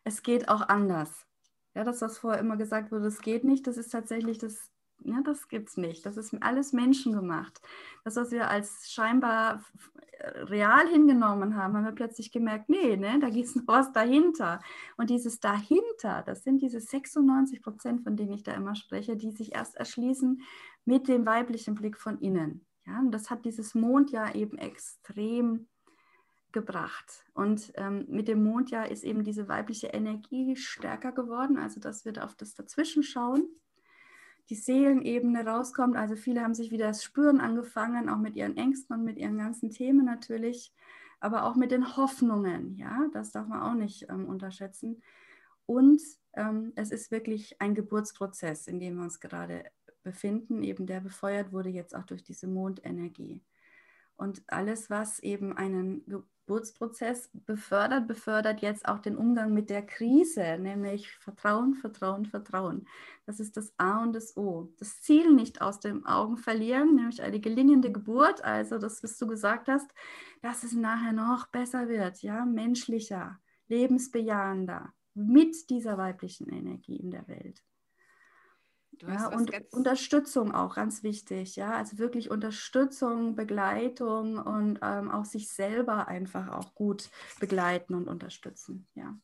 es 0.04 0.22
geht 0.22 0.48
auch 0.48 0.62
anders. 0.68 1.26
Ja, 1.74 1.85
das, 1.85 2.02
was 2.02 2.18
vorher 2.18 2.40
immer 2.40 2.56
gesagt 2.56 2.92
wurde, 2.92 3.06
es 3.06 3.20
geht 3.20 3.44
nicht, 3.44 3.66
das 3.66 3.78
ist 3.78 3.90
tatsächlich 3.90 4.38
das 4.38 4.70
ja, 5.04 5.20
das 5.22 5.48
gibt 5.48 5.68
es 5.68 5.76
nicht. 5.76 6.06
Das 6.06 6.16
ist 6.16 6.35
alles 6.42 6.72
menschengemacht. 6.72 7.61
Das, 8.04 8.16
was 8.16 8.30
wir 8.30 8.48
als 8.48 8.92
scheinbar 8.92 9.64
real 10.22 10.87
hingenommen 10.88 11.56
haben, 11.56 11.74
haben 11.74 11.85
wir 11.85 11.92
plötzlich 11.92 12.30
gemerkt, 12.30 12.68
nee, 12.68 12.96
ne, 12.96 13.18
da 13.20 13.28
gibt 13.28 13.46
es 13.46 13.56
noch 13.56 13.66
was 13.66 13.92
dahinter. 13.92 14.61
Und 14.96 15.11
dieses 15.11 15.40
dahinter, 15.40 16.22
das 16.24 16.44
sind 16.44 16.62
diese 16.62 16.80
96 16.80 17.62
Prozent, 17.62 18.02
von 18.02 18.16
denen 18.16 18.32
ich 18.32 18.42
da 18.42 18.52
immer 18.52 18.74
spreche, 18.74 19.16
die 19.16 19.30
sich 19.30 19.54
erst 19.54 19.76
erschließen 19.76 20.42
mit 20.85 21.08
dem 21.08 21.26
weiblichen 21.26 21.74
Blick 21.74 21.98
von 21.98 22.18
innen. 22.18 22.66
Ja, 22.87 22.98
und 22.98 23.12
das 23.12 23.30
hat 23.30 23.44
dieses 23.44 23.74
Mondjahr 23.74 24.35
eben 24.35 24.58
extrem 24.58 25.68
gebracht. 26.52 27.24
Und 27.35 27.72
ähm, 27.76 28.04
mit 28.08 28.28
dem 28.28 28.42
Mondjahr 28.44 28.90
ist 28.90 29.04
eben 29.04 29.24
diese 29.24 29.48
weibliche 29.48 29.88
Energie 29.88 30.56
stärker 30.56 31.12
geworden. 31.12 31.56
Also 31.56 31.80
das 31.80 32.04
wird 32.04 32.20
auf 32.20 32.35
das 32.35 32.54
Dazwischenschauen, 32.54 33.48
die 34.50 34.55
Seelenebene 34.55 35.46
rauskommt. 35.46 35.96
Also 35.96 36.16
viele 36.16 36.42
haben 36.42 36.55
sich 36.55 36.70
wieder 36.70 36.88
das 36.88 37.02
Spüren 37.02 37.40
angefangen, 37.40 38.09
auch 38.09 38.18
mit 38.18 38.37
ihren 38.37 38.57
Ängsten 38.57 38.96
und 38.96 39.05
mit 39.05 39.18
ihren 39.18 39.38
ganzen 39.38 39.70
Themen 39.70 40.05
natürlich, 40.05 40.72
aber 41.20 41.44
auch 41.44 41.55
mit 41.55 41.70
den 41.70 41.96
Hoffnungen. 41.96 42.76
Ja, 42.76 43.07
das 43.12 43.31
darf 43.31 43.46
man 43.46 43.62
auch 43.62 43.74
nicht 43.74 44.07
ähm, 44.09 44.26
unterschätzen. 44.26 45.02
Und 45.66 46.02
ähm, 46.35 46.72
es 46.74 46.90
ist 46.90 47.11
wirklich 47.11 47.61
ein 47.61 47.74
Geburtsprozess, 47.74 48.66
in 48.66 48.81
dem 48.81 48.96
wir 48.96 49.05
uns 49.05 49.20
gerade 49.20 49.64
befinden, 50.02 50.62
eben 50.62 50.87
der 50.87 51.00
befeuert 51.00 51.52
wurde 51.52 51.68
jetzt 51.68 51.94
auch 51.94 52.05
durch 52.05 52.24
diese 52.24 52.48
Mondenergie. 52.48 53.42
Und 54.16 54.42
alles, 54.48 54.90
was 54.90 55.20
eben 55.20 55.57
einen 55.57 56.05
Geburtsprozess 56.46 57.31
befördert, 57.33 58.09
befördert 58.09 58.62
jetzt 58.62 58.87
auch 58.87 58.98
den 58.98 59.16
Umgang 59.16 59.52
mit 59.52 59.70
der 59.70 59.83
Krise, 59.83 60.59
nämlich 60.59 61.09
Vertrauen, 61.18 61.74
Vertrauen, 61.74 62.26
Vertrauen. 62.26 62.87
Das 63.26 63.40
ist 63.40 63.57
das 63.57 63.72
A 63.78 64.02
und 64.02 64.12
das 64.12 64.37
O. 64.37 64.72
Das 64.78 65.00
Ziel 65.00 65.33
nicht 65.33 65.62
aus 65.62 65.81
den 65.81 66.05
Augen 66.05 66.37
verlieren, 66.37 66.94
nämlich 66.94 67.22
eine 67.22 67.40
gelingende 67.40 67.92
Geburt, 67.92 68.44
also 68.44 68.78
das, 68.78 69.02
was 69.02 69.16
du 69.18 69.26
gesagt 69.26 69.68
hast, 69.68 69.90
dass 70.42 70.64
es 70.64 70.72
nachher 70.72 71.12
noch 71.12 71.46
besser 71.46 71.88
wird, 71.88 72.22
ja, 72.22 72.44
menschlicher, 72.44 73.38
lebensbejahender, 73.68 74.92
mit 75.14 75.70
dieser 75.70 75.96
weiblichen 75.98 76.48
Energie 76.48 76.96
in 76.96 77.11
der 77.11 77.28
Welt 77.28 77.62
ja, 79.00 79.28
und 79.28 79.50
Unterstützung 79.72 80.55
auch 80.55 80.74
ganz 80.74 81.02
wichtig, 81.02 81.57
ja, 81.57 81.72
also 81.72 81.98
wirklich 81.98 82.31
Unterstützung, 82.31 83.35
Begleitung 83.35 84.38
und 84.38 84.78
ähm, 84.83 85.11
auch 85.11 85.24
sich 85.24 85.48
selber 85.48 86.09
einfach 86.09 86.48
auch 86.48 86.74
gut 86.74 87.11
begleiten 87.40 87.94
und 87.94 88.09
unterstützen, 88.09 88.87
ja. 88.94 89.18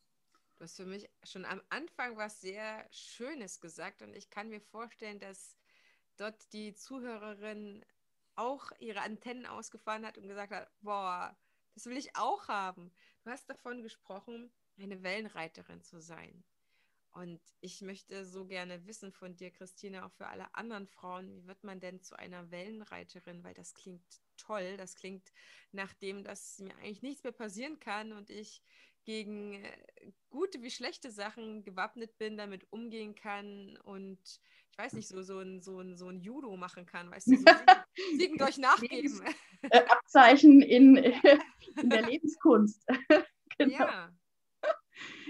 Du 0.57 0.65
hast 0.65 0.75
für 0.75 0.85
mich 0.85 1.09
schon 1.23 1.45
am 1.45 1.61
Anfang 1.69 2.17
was 2.17 2.41
sehr 2.41 2.85
Schönes 2.91 3.61
gesagt 3.61 4.01
und 4.01 4.13
ich 4.13 4.29
kann 4.29 4.49
mir 4.49 4.59
vorstellen, 4.59 5.19
dass 5.19 5.55
dort 6.17 6.51
die 6.51 6.73
Zuhörerin 6.73 7.85
auch 8.35 8.71
ihre 8.79 9.01
Antennen 9.01 9.45
ausgefahren 9.45 10.05
hat 10.05 10.17
und 10.17 10.27
gesagt 10.27 10.51
hat, 10.51 10.69
boah, 10.81 11.35
das 11.75 11.85
will 11.85 11.97
ich 11.97 12.15
auch 12.17 12.49
haben. 12.49 12.91
Du 13.23 13.31
hast 13.31 13.49
davon 13.49 13.81
gesprochen, 13.81 14.51
eine 14.77 15.03
Wellenreiterin 15.03 15.81
zu 15.81 16.01
sein. 16.01 16.43
Und 17.11 17.41
ich 17.59 17.81
möchte 17.81 18.25
so 18.25 18.45
gerne 18.45 18.85
wissen 18.85 19.11
von 19.11 19.35
dir, 19.35 19.51
Christine, 19.51 20.05
auch 20.05 20.11
für 20.11 20.27
alle 20.27 20.53
anderen 20.53 20.87
Frauen, 20.87 21.31
wie 21.33 21.47
wird 21.47 21.63
man 21.63 21.79
denn 21.79 22.01
zu 22.01 22.17
einer 22.17 22.51
Wellenreiterin? 22.51 23.43
Weil 23.43 23.53
das 23.53 23.73
klingt 23.73 24.03
toll. 24.37 24.77
Das 24.77 24.95
klingt 24.95 25.31
nach 25.71 25.93
dem, 25.93 26.23
dass 26.23 26.59
mir 26.59 26.75
eigentlich 26.77 27.01
nichts 27.01 27.23
mehr 27.23 27.33
passieren 27.33 27.79
kann 27.79 28.11
und 28.11 28.29
ich 28.29 28.61
gegen 29.05 29.53
äh, 29.53 29.77
gute 30.29 30.61
wie 30.61 30.71
schlechte 30.71 31.11
Sachen 31.11 31.63
gewappnet 31.63 32.17
bin, 32.17 32.37
damit 32.37 32.71
umgehen 32.71 33.15
kann 33.15 33.77
und 33.83 34.19
ich 34.71 34.77
weiß 34.77 34.93
nicht, 34.93 35.07
so, 35.07 35.21
so, 35.23 35.39
ein, 35.39 35.61
so, 35.61 35.79
ein, 35.79 35.97
so 35.97 36.07
ein 36.07 36.21
Judo 36.21 36.55
machen 36.55 36.85
kann, 36.85 37.09
weißt 37.11 37.27
du, 37.27 37.37
so 37.37 37.43
siegen, 37.95 38.19
siegen 38.19 38.37
durch 38.37 38.57
Nachgeben. 38.57 39.21
Äh, 39.63 39.83
Abzeichen 39.89 40.61
in, 40.61 40.95
in 41.81 41.89
der 41.89 42.01
Lebenskunst. 42.09 42.85
genau. 43.57 43.77
Ja. 43.77 44.18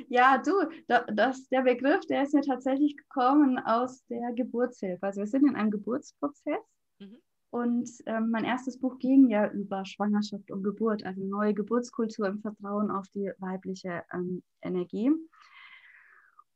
Ja, 0.10 0.40
du, 0.40 0.54
das, 0.88 1.48
der 1.50 1.62
Begriff, 1.62 2.06
der 2.08 2.24
ist 2.24 2.34
ja 2.34 2.42
tatsächlich 2.42 2.98
gekommen 2.98 3.60
aus 3.60 4.04
der 4.08 4.34
Geburtshilfe. 4.34 5.06
Also 5.06 5.20
wir 5.20 5.28
sind 5.28 5.48
in 5.48 5.56
einem 5.56 5.70
Geburtsprozess 5.70 6.66
mhm. 7.00 7.18
und 7.52 7.90
ähm, 8.08 8.32
mein 8.32 8.44
erstes 8.44 8.80
Buch 8.80 8.98
ging 8.98 9.30
ja 9.30 9.52
über 9.52 9.86
Schwangerschaft 9.86 10.50
und 10.50 10.64
Geburt, 10.64 11.06
also 11.06 11.24
neue 11.24 11.54
Geburtskultur 11.54 12.28
im 12.28 12.40
Vertrauen 12.40 12.90
auf 12.90 13.08
die 13.10 13.32
weibliche 13.38 14.04
ähm, 14.12 14.42
Energie. 14.64 15.12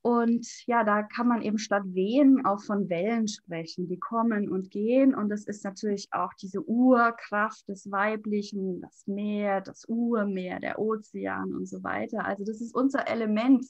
Und 0.03 0.45
ja, 0.67 0.83
da 0.83 1.01
kann 1.01 1.29
man 1.29 1.41
eben 1.41 1.57
statt 1.57 1.83
Wehen 1.85 2.45
auch 2.45 2.61
von 2.61 2.89
Wellen 2.89 3.25
sprechen, 3.29 3.87
die 3.87 3.97
kommen 3.97 4.49
und 4.49 4.69
gehen. 4.69 5.15
Und 5.15 5.29
das 5.29 5.45
ist 5.45 5.63
natürlich 5.63 6.09
auch 6.11 6.33
diese 6.33 6.61
Urkraft 6.61 7.69
des 7.69 7.89
Weiblichen, 7.89 8.81
das 8.81 9.07
Meer, 9.07 9.61
das 9.61 9.85
Urmeer, 9.87 10.59
der 10.59 10.77
Ozean 10.77 11.53
und 11.55 11.69
so 11.69 11.81
weiter. 11.85 12.25
Also 12.25 12.43
das 12.43 12.59
ist 12.59 12.75
unser 12.75 13.07
Element. 13.07 13.65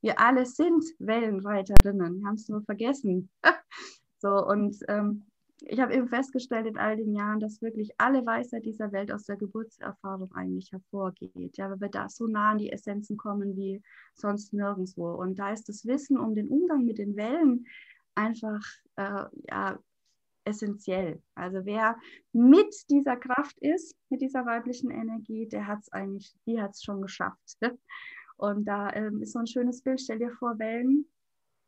Wir 0.00 0.18
alle 0.18 0.46
sind 0.46 0.82
Wellenreiterinnen, 1.00 2.26
haben 2.26 2.36
es 2.36 2.48
nur 2.48 2.62
vergessen. 2.62 3.28
so, 4.20 4.42
und 4.46 4.78
ähm, 4.88 5.26
ich 5.66 5.80
habe 5.80 5.94
eben 5.94 6.08
festgestellt 6.08 6.66
in 6.66 6.76
all 6.76 6.96
den 6.96 7.14
Jahren, 7.14 7.40
dass 7.40 7.62
wirklich 7.62 7.92
alle 7.98 8.24
Weisheit 8.26 8.64
dieser 8.64 8.92
Welt 8.92 9.12
aus 9.12 9.24
der 9.24 9.36
Geburtserfahrung 9.36 10.32
eigentlich 10.32 10.72
hervorgeht. 10.72 11.56
Ja, 11.56 11.70
weil 11.70 11.80
wir 11.80 11.88
da 11.88 12.08
so 12.08 12.26
nah 12.26 12.50
an 12.52 12.58
die 12.58 12.70
Essenzen 12.70 13.16
kommen 13.16 13.56
wie 13.56 13.82
sonst 14.14 14.52
nirgendwo. 14.52 15.12
Und 15.12 15.38
da 15.38 15.52
ist 15.52 15.68
das 15.68 15.86
Wissen 15.86 16.18
um 16.18 16.34
den 16.34 16.48
Umgang 16.48 16.84
mit 16.84 16.98
den 16.98 17.16
Wellen 17.16 17.66
einfach 18.14 18.62
äh, 18.96 19.24
ja, 19.48 19.78
essentiell. 20.44 21.22
Also 21.34 21.64
wer 21.64 21.96
mit 22.32 22.74
dieser 22.90 23.16
Kraft 23.16 23.58
ist, 23.60 23.96
mit 24.10 24.20
dieser 24.20 24.44
weiblichen 24.46 24.90
Energie, 24.90 25.48
der 25.48 25.66
hat 25.66 25.80
es 25.80 25.92
eigentlich, 25.92 26.34
die 26.46 26.60
hat 26.60 26.72
es 26.72 26.82
schon 26.82 27.00
geschafft. 27.02 27.58
Und 28.36 28.64
da 28.66 28.92
ähm, 28.92 29.22
ist 29.22 29.32
so 29.32 29.38
ein 29.38 29.46
schönes 29.46 29.82
Bild. 29.82 30.00
Stell 30.00 30.18
dir 30.18 30.32
vor, 30.32 30.58
Wellen 30.58 31.06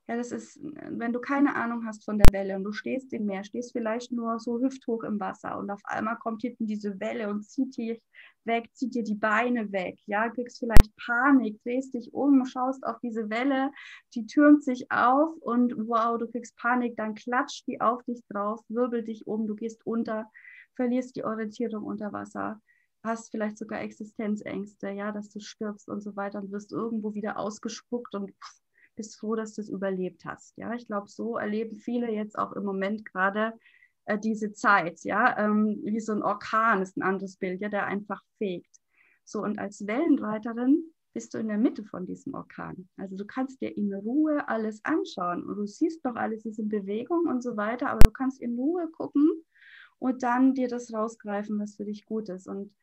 ja, 0.09 0.17
das 0.17 0.31
ist, 0.31 0.61
wenn 0.63 1.13
du 1.13 1.21
keine 1.21 1.57
Ahnung 1.57 1.85
hast 1.85 2.05
von 2.05 2.19
der 2.19 2.33
Welle 2.33 2.55
und 2.55 2.63
du 2.63 2.73
stehst 2.73 3.13
im 3.13 3.27
Meer, 3.27 3.43
stehst 3.43 3.73
vielleicht 3.73 4.13
nur 4.13 4.39
so 4.39 4.61
hüfthoch 4.61 5.03
im 5.03 5.19
Wasser 5.19 5.59
und 5.59 5.69
auf 5.71 5.81
einmal 5.85 6.17
kommt 6.17 6.43
hinten 6.43 6.67
diese 6.67 7.01
Welle 7.01 7.29
und 7.29 7.43
zieht 7.43 7.77
dich 7.77 8.01
weg, 8.45 8.71
zieht 8.73 8.95
dir 8.95 9.03
die 9.03 9.17
Beine 9.17 9.73
weg, 9.73 9.99
ja, 10.07 10.29
kriegst 10.29 10.61
vielleicht 10.61 10.95
Panik, 10.97 11.61
drehst 11.65 11.95
dich 11.95 12.15
um, 12.15 12.45
schaust 12.45 12.87
auf 12.87 13.01
diese 13.01 13.29
Welle, 13.31 13.73
die 14.15 14.27
türmt 14.27 14.63
sich 14.63 14.91
auf 14.93 15.35
und 15.41 15.75
wow, 15.77 16.17
du 16.19 16.29
kriegst 16.29 16.57
Panik, 16.57 16.97
dann 16.97 17.17
klatscht 17.17 17.67
die 17.67 17.81
auf 17.81 18.05
dich 18.05 18.23
drauf, 18.29 18.61
wirbelt 18.69 19.09
dich 19.09 19.27
um, 19.27 19.49
du 19.49 19.57
gehst 19.57 19.85
unter, 19.85 20.31
verlierst 20.77 21.17
die 21.17 21.25
Orientierung 21.25 21.83
unter 21.85 22.13
Wasser 22.13 22.61
hast 23.03 23.31
vielleicht 23.31 23.57
sogar 23.57 23.81
Existenzängste, 23.83 24.91
ja, 24.91 25.13
dass 25.13 25.29
du 25.31 25.39
stirbst 25.39 25.89
und 25.89 26.01
so 26.01 26.17
weiter 26.17 26.41
und 26.41 26.51
wirst 26.51 26.73
irgendwo 26.73 27.15
wieder 27.15 27.39
ausgespuckt 27.39 28.15
und 28.17 28.33
pff, 28.33 28.66
bist 28.97 29.19
froh, 29.19 29.35
dass 29.37 29.55
du 29.55 29.61
es 29.61 29.69
überlebt 29.69 30.25
hast. 30.25 30.57
Ja, 30.57 30.75
ich 30.75 30.87
glaube, 30.87 31.09
so 31.09 31.37
erleben 31.37 31.77
viele 31.77 32.11
jetzt 32.11 32.39
auch 32.39 32.53
im 32.53 32.65
Moment 32.65 33.05
gerade 33.05 33.53
äh, 34.07 34.19
diese 34.19 34.53
Zeit. 34.53 35.01
Ja, 35.05 35.39
ähm, 35.39 35.81
wie 35.85 36.01
so 36.01 36.13
ein 36.13 36.23
Orkan 36.23 36.83
ist 36.83 36.97
ein 36.97 37.03
anderes 37.03 37.37
Bild, 37.37 37.61
ja, 37.61 37.69
der 37.69 37.87
einfach 37.87 38.23
fegt. 38.39 38.81
So 39.25 39.43
und 39.43 39.59
als 39.59 39.87
Wellenreiterin 39.87 40.93
bist 41.13 41.35
du 41.35 41.39
in 41.39 41.49
der 41.49 41.59
Mitte 41.59 41.83
von 41.83 42.07
diesem 42.07 42.35
Orkan. 42.35 42.89
Also 42.97 43.17
du 43.17 43.25
kannst 43.25 43.61
dir 43.61 43.75
in 43.77 43.93
Ruhe 43.93 44.49
alles 44.49 44.85
anschauen 44.85 45.45
und 45.45 45.57
du 45.57 45.67
siehst 45.67 46.05
doch 46.05 46.15
alles 46.15 46.45
ist 46.45 46.59
in 46.59 46.69
Bewegung 46.69 47.27
und 47.27 47.43
so 47.43 47.57
weiter, 47.57 47.91
aber 47.91 48.01
du 48.03 48.11
kannst 48.11 48.41
in 48.43 48.55
Ruhe 48.55 48.89
gucken 48.91 49.31
und 49.99 50.23
dann 50.23 50.55
dir 50.55 50.69
das 50.69 50.93
rausgreifen, 50.93 51.59
was 51.59 51.77
für 51.77 51.87
dich 51.87 52.05
gut 52.05 52.29
ist. 52.29 52.47
Und 52.47 52.75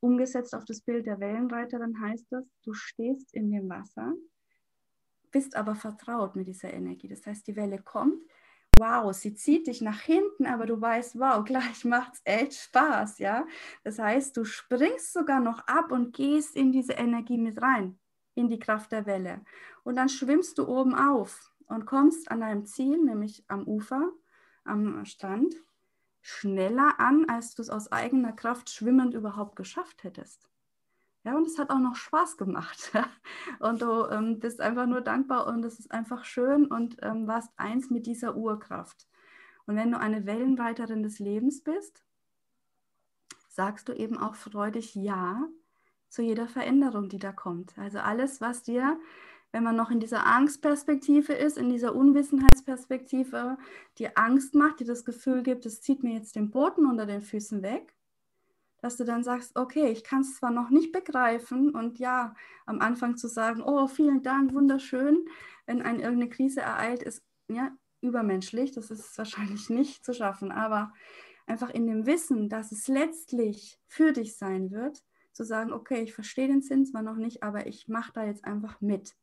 umgesetzt 0.00 0.54
auf 0.54 0.64
das 0.64 0.82
Bild 0.82 1.06
der 1.06 1.18
Wellenreiterin 1.18 2.00
heißt 2.00 2.26
das, 2.30 2.44
du 2.62 2.74
stehst 2.74 3.34
in 3.34 3.50
dem 3.50 3.68
Wasser 3.68 4.14
bist 5.30 5.56
aber 5.56 5.74
vertraut 5.74 6.36
mit 6.36 6.46
dieser 6.46 6.72
Energie. 6.72 7.08
Das 7.08 7.26
heißt, 7.26 7.46
die 7.46 7.56
Welle 7.56 7.80
kommt, 7.80 8.22
wow, 8.78 9.12
sie 9.12 9.34
zieht 9.34 9.66
dich 9.66 9.80
nach 9.80 10.00
hinten, 10.00 10.46
aber 10.46 10.66
du 10.66 10.80
weißt, 10.80 11.18
wow, 11.18 11.44
gleich 11.44 11.84
macht 11.84 12.14
es 12.14 12.20
echt 12.24 12.54
Spaß, 12.54 13.18
ja. 13.18 13.46
Das 13.84 13.98
heißt, 13.98 14.36
du 14.36 14.44
springst 14.44 15.12
sogar 15.12 15.40
noch 15.40 15.66
ab 15.66 15.92
und 15.92 16.14
gehst 16.14 16.56
in 16.56 16.72
diese 16.72 16.94
Energie 16.94 17.38
mit 17.38 17.60
rein, 17.60 17.98
in 18.34 18.48
die 18.48 18.58
Kraft 18.58 18.92
der 18.92 19.06
Welle. 19.06 19.42
Und 19.84 19.96
dann 19.96 20.08
schwimmst 20.08 20.58
du 20.58 20.68
oben 20.68 20.94
auf 20.94 21.52
und 21.66 21.86
kommst 21.86 22.30
an 22.30 22.40
deinem 22.40 22.66
Ziel, 22.66 22.98
nämlich 23.02 23.44
am 23.48 23.66
Ufer, 23.66 24.12
am 24.64 25.04
Strand, 25.04 25.54
schneller 26.20 26.98
an, 26.98 27.26
als 27.28 27.54
du 27.54 27.62
es 27.62 27.70
aus 27.70 27.90
eigener 27.92 28.32
Kraft 28.32 28.70
schwimmend 28.70 29.14
überhaupt 29.14 29.56
geschafft 29.56 30.04
hättest. 30.04 30.48
Ja, 31.24 31.36
und 31.36 31.46
es 31.46 31.58
hat 31.58 31.70
auch 31.70 31.78
noch 31.78 31.96
Spaß 31.96 32.36
gemacht. 32.36 32.92
und 33.60 33.82
du 33.82 34.06
ähm, 34.10 34.38
bist 34.38 34.60
einfach 34.60 34.86
nur 34.86 35.00
dankbar 35.00 35.46
und 35.46 35.64
es 35.64 35.78
ist 35.78 35.90
einfach 35.90 36.24
schön 36.24 36.66
und 36.66 36.96
ähm, 37.02 37.26
warst 37.26 37.50
eins 37.56 37.90
mit 37.90 38.06
dieser 38.06 38.36
Urkraft. 38.36 39.06
Und 39.66 39.76
wenn 39.76 39.92
du 39.92 39.98
eine 39.98 40.26
Wellenreiterin 40.26 41.02
des 41.02 41.18
Lebens 41.18 41.62
bist, 41.62 42.02
sagst 43.48 43.88
du 43.88 43.92
eben 43.92 44.16
auch 44.16 44.34
freudig 44.34 44.94
Ja 44.94 45.46
zu 46.08 46.22
jeder 46.22 46.48
Veränderung, 46.48 47.08
die 47.08 47.18
da 47.18 47.32
kommt. 47.32 47.76
Also 47.76 47.98
alles, 47.98 48.40
was 48.40 48.62
dir 48.62 48.98
wenn 49.52 49.64
man 49.64 49.76
noch 49.76 49.90
in 49.90 50.00
dieser 50.00 50.26
Angstperspektive 50.26 51.32
ist, 51.32 51.56
in 51.56 51.70
dieser 51.70 51.94
Unwissenheitsperspektive, 51.94 53.56
die 53.98 54.16
Angst 54.16 54.54
macht, 54.54 54.80
die 54.80 54.84
das 54.84 55.04
Gefühl 55.04 55.42
gibt, 55.42 55.64
es 55.64 55.80
zieht 55.80 56.02
mir 56.02 56.14
jetzt 56.14 56.36
den 56.36 56.50
Boden 56.50 56.86
unter 56.86 57.06
den 57.06 57.22
Füßen 57.22 57.62
weg, 57.62 57.94
dass 58.80 58.96
du 58.96 59.04
dann 59.04 59.24
sagst, 59.24 59.56
okay, 59.56 59.90
ich 59.90 60.04
kann 60.04 60.20
es 60.20 60.36
zwar 60.36 60.50
noch 60.50 60.70
nicht 60.70 60.92
begreifen 60.92 61.70
und 61.70 61.98
ja, 61.98 62.34
am 62.66 62.80
Anfang 62.80 63.16
zu 63.16 63.28
sagen, 63.28 63.62
oh, 63.62 63.86
vielen 63.86 64.22
Dank, 64.22 64.54
wunderschön, 64.54 65.24
wenn 65.66 65.82
eine 65.82 66.02
irgendeine 66.02 66.30
Krise 66.30 66.60
ereilt, 66.60 67.02
ist 67.02 67.22
ja 67.48 67.72
übermenschlich, 68.00 68.72
das 68.72 68.90
ist 68.90 69.16
wahrscheinlich 69.18 69.68
nicht 69.70 70.04
zu 70.04 70.14
schaffen, 70.14 70.52
aber 70.52 70.92
einfach 71.46 71.70
in 71.70 71.86
dem 71.86 72.06
Wissen, 72.06 72.48
dass 72.48 72.72
es 72.72 72.88
letztlich 72.88 73.80
für 73.86 74.12
dich 74.12 74.36
sein 74.36 74.70
wird, 74.70 75.02
zu 75.32 75.44
sagen, 75.44 75.72
okay, 75.72 76.02
ich 76.02 76.14
verstehe 76.14 76.48
den 76.48 76.62
Sinn 76.62 76.84
zwar 76.84 77.02
noch 77.02 77.16
nicht, 77.16 77.42
aber 77.42 77.66
ich 77.66 77.88
mache 77.88 78.12
da 78.12 78.24
jetzt 78.24 78.44
einfach 78.44 78.80
mit. 78.80 79.14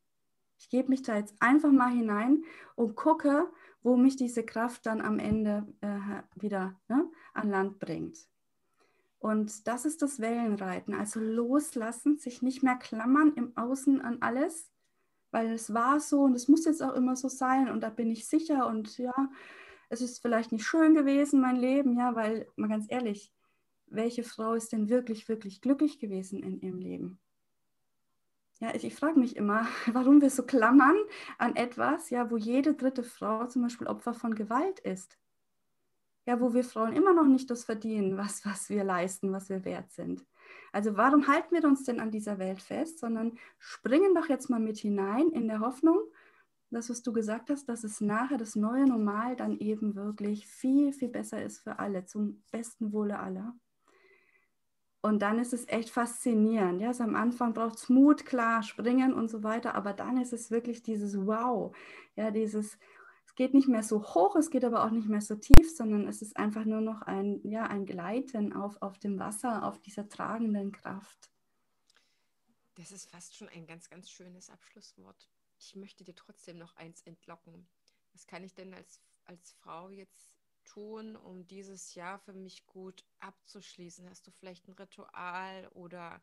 Ich 0.58 0.70
gebe 0.70 0.90
mich 0.90 1.02
da 1.02 1.18
jetzt 1.18 1.36
einfach 1.40 1.72
mal 1.72 1.92
hinein 1.92 2.44
und 2.76 2.96
gucke, 2.96 3.52
wo 3.84 3.98
mich 3.98 4.16
diese 4.16 4.44
Kraft 4.44 4.86
dann 4.86 5.02
am 5.02 5.20
Ende 5.20 5.68
äh, 5.82 6.22
wieder 6.42 6.80
ne, 6.88 7.10
an 7.34 7.50
Land 7.50 7.80
bringt. 7.80 8.18
Und 9.26 9.66
das 9.66 9.86
ist 9.86 10.04
das 10.04 10.20
Wellenreiten, 10.20 10.94
also 10.94 11.20
loslassen, 11.20 12.20
sich 12.20 12.44
nicht 12.44 12.62
mehr 12.62 12.76
klammern 12.76 13.34
im 13.36 13.58
Außen 13.58 14.00
an 14.00 14.22
alles, 14.22 14.70
weil 15.32 15.52
es 15.52 15.74
war 15.74 16.00
so 16.00 16.22
und 16.26 16.36
es 16.36 16.48
muss 16.48 16.66
jetzt 16.66 16.84
auch 16.84 16.94
immer 16.94 17.16
so 17.16 17.28
sein 17.28 17.68
und 17.72 17.82
da 17.82 17.90
bin 17.90 18.12
ich 18.12 18.28
sicher 18.28 18.68
und 18.68 19.00
ja, 19.00 19.16
es 19.90 20.02
ist 20.02 20.22
vielleicht 20.22 20.52
nicht 20.52 20.64
schön 20.64 20.94
gewesen, 20.94 21.42
mein 21.42 21.56
Leben, 21.56 21.98
ja, 21.98 22.14
weil 22.14 22.48
mal 22.56 22.70
ganz 22.70 22.86
ehrlich, 22.88 23.34
welche 23.88 24.24
Frau 24.24 24.54
ist 24.54 24.72
denn 24.74 24.90
wirklich, 24.90 25.28
wirklich 25.28 25.60
glücklich 25.60 25.98
gewesen 25.98 26.44
in 26.44 26.62
ihrem 26.62 26.78
Leben? 26.78 27.20
Ja, 28.60 28.76
ich, 28.76 28.86
ich 28.86 28.94
frage 28.94 29.20
mich 29.20 29.38
immer, 29.38 29.68
warum 29.92 30.22
wir 30.22 30.30
so 30.30 30.44
klammern 30.44 30.98
an 31.40 31.56
etwas, 31.56 32.12
ja, 32.12 32.30
wo 32.30 32.38
jede 32.38 32.76
dritte 32.76 33.02
Frau 33.02 33.48
zum 33.48 33.64
Beispiel 33.64 33.88
Opfer 33.88 34.14
von 34.14 34.36
Gewalt 34.36 34.82
ist. 34.82 35.18
Ja, 36.26 36.42
wo 36.42 36.54
wir 36.54 36.64
Frauen 36.64 36.94
immer 36.94 37.14
noch 37.14 37.28
nicht 37.28 37.50
das 37.52 37.66
verdienen, 37.66 38.18
was, 38.18 38.46
was 38.46 38.70
wir 38.70 38.84
leisten, 38.84 39.32
was 39.32 39.50
wir 39.50 39.64
wert 39.64 39.92
sind. 39.92 40.26
Also 40.72 40.98
warum 40.98 41.28
halten 41.28 41.56
wir 41.56 41.64
uns 41.64 41.84
denn 41.84 42.00
an 42.00 42.12
dieser 42.12 42.40
Welt 42.40 42.62
fest, 42.62 43.00
sondern 43.00 43.38
springen 43.60 44.14
doch 44.16 44.28
jetzt 44.28 44.50
mal 44.50 44.60
mit 44.60 44.78
hinein 44.78 45.30
in 45.30 45.48
der 45.48 45.60
Hoffnung, 45.60 46.00
das, 46.72 46.90
was 46.90 47.04
du 47.04 47.14
gesagt 47.14 47.50
hast, 47.50 47.70
dass 47.70 47.84
es 47.84 48.02
nachher 48.02 48.38
das 48.38 48.56
neue 48.56 48.86
Normal 48.86 49.36
dann 49.36 49.58
eben 49.60 49.96
wirklich 49.96 50.48
viel, 50.48 50.92
viel 50.92 51.10
besser 51.10 51.42
ist 51.42 51.60
für 51.60 51.80
alle, 51.80 52.06
zum 52.06 52.44
besten 52.52 52.92
Wohle 52.92 53.20
aller. 53.20 53.56
Und 55.02 55.22
dann 55.22 55.38
ist 55.38 55.54
es 55.54 55.68
echt 55.68 55.92
faszinierend. 55.92 56.82
Ja, 56.82 56.88
also 56.88 57.04
am 57.04 57.16
Anfang 57.16 57.54
braucht 57.54 57.78
es 57.78 57.90
Mut, 57.90 58.26
klar, 58.26 58.64
springen 58.64 59.14
und 59.14 59.30
so 59.30 59.44
weiter, 59.44 59.76
aber 59.76 59.94
dann 59.94 60.18
ist 60.18 60.34
es 60.34 60.50
wirklich 60.50 60.82
dieses 60.82 61.28
Wow. 61.28 61.76
Ja, 62.16 62.32
dieses, 62.32 62.80
es 63.36 63.38
geht 63.38 63.54
nicht 63.54 63.68
mehr 63.68 63.84
so 63.84 64.02
hoch, 64.02 64.38
es 64.38 64.50
geht 64.50 64.64
aber 64.64 64.86
auch 64.86 64.92
nicht 64.92 65.10
mehr 65.10 65.20
so 65.20 65.36
tief, 65.36 65.76
sondern 65.76 66.08
es 66.08 66.22
ist 66.22 66.38
einfach 66.38 66.64
nur 66.64 66.80
noch 66.80 67.02
ein, 67.02 67.46
ja, 67.46 67.64
ein 67.64 67.86
Gleiten 67.86 68.54
auf, 68.54 68.82
auf 68.82 68.98
dem 68.98 69.20
Wasser, 69.20 69.66
auf 69.66 69.82
dieser 69.82 70.08
tragenden 70.08 70.72
Kraft. 70.72 71.30
Das 72.76 72.94
ist 72.94 73.12
fast 73.12 73.36
schon 73.36 73.50
ein 73.50 73.68
ganz, 73.68 73.90
ganz 73.90 74.10
schönes 74.10 74.50
Abschlusswort. 74.50 75.30
Ich 75.60 75.76
möchte 75.76 76.06
dir 76.06 76.16
trotzdem 76.16 76.58
noch 76.58 76.78
eins 76.78 77.02
entlocken. 77.02 77.68
Was 78.14 78.26
kann 78.26 78.42
ich 78.46 78.54
denn 78.54 78.74
als, 78.74 79.02
als 79.26 79.52
Frau 79.52 79.90
jetzt 79.90 80.32
tun, 80.64 81.18
um 81.18 81.46
dieses 81.46 81.94
Jahr 81.94 82.20
für 82.20 82.32
mich 82.32 82.66
gut 82.66 83.04
abzuschließen? 83.20 84.10
Hast 84.10 84.26
du 84.26 84.32
vielleicht 84.32 84.66
ein 84.70 84.76
Ritual 84.76 85.68
oder 85.74 86.22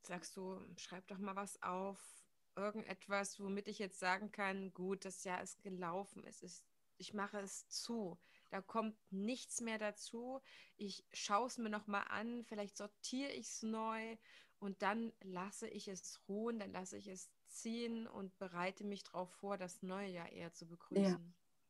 sagst 0.00 0.38
du, 0.38 0.58
schreib 0.78 1.06
doch 1.08 1.18
mal 1.18 1.36
was 1.36 1.62
auf, 1.62 2.19
irgendetwas, 2.56 3.40
womit 3.40 3.68
ich 3.68 3.78
jetzt 3.78 3.98
sagen 3.98 4.30
kann, 4.32 4.72
gut, 4.72 5.04
das 5.04 5.24
Jahr 5.24 5.42
ist 5.42 5.62
gelaufen, 5.62 6.24
es 6.26 6.42
ist, 6.42 6.64
ich 6.98 7.14
mache 7.14 7.38
es 7.40 7.68
zu. 7.68 8.18
Da 8.50 8.60
kommt 8.60 8.96
nichts 9.10 9.60
mehr 9.60 9.78
dazu. 9.78 10.40
Ich 10.76 11.04
schaue 11.12 11.46
es 11.46 11.58
mir 11.58 11.70
nochmal 11.70 12.04
an, 12.08 12.44
vielleicht 12.44 12.76
sortiere 12.76 13.30
ich 13.30 13.46
es 13.46 13.62
neu 13.62 14.16
und 14.58 14.82
dann 14.82 15.12
lasse 15.22 15.68
ich 15.68 15.88
es 15.88 16.20
ruhen, 16.28 16.58
dann 16.58 16.72
lasse 16.72 16.96
ich 16.96 17.06
es 17.08 17.30
ziehen 17.46 18.06
und 18.06 18.38
bereite 18.38 18.84
mich 18.84 19.04
darauf 19.04 19.30
vor, 19.30 19.56
das 19.56 19.82
neue 19.82 20.10
Jahr 20.10 20.30
eher 20.30 20.52
zu 20.52 20.66
begrüßen. 20.66 21.04
Ja. 21.04 21.20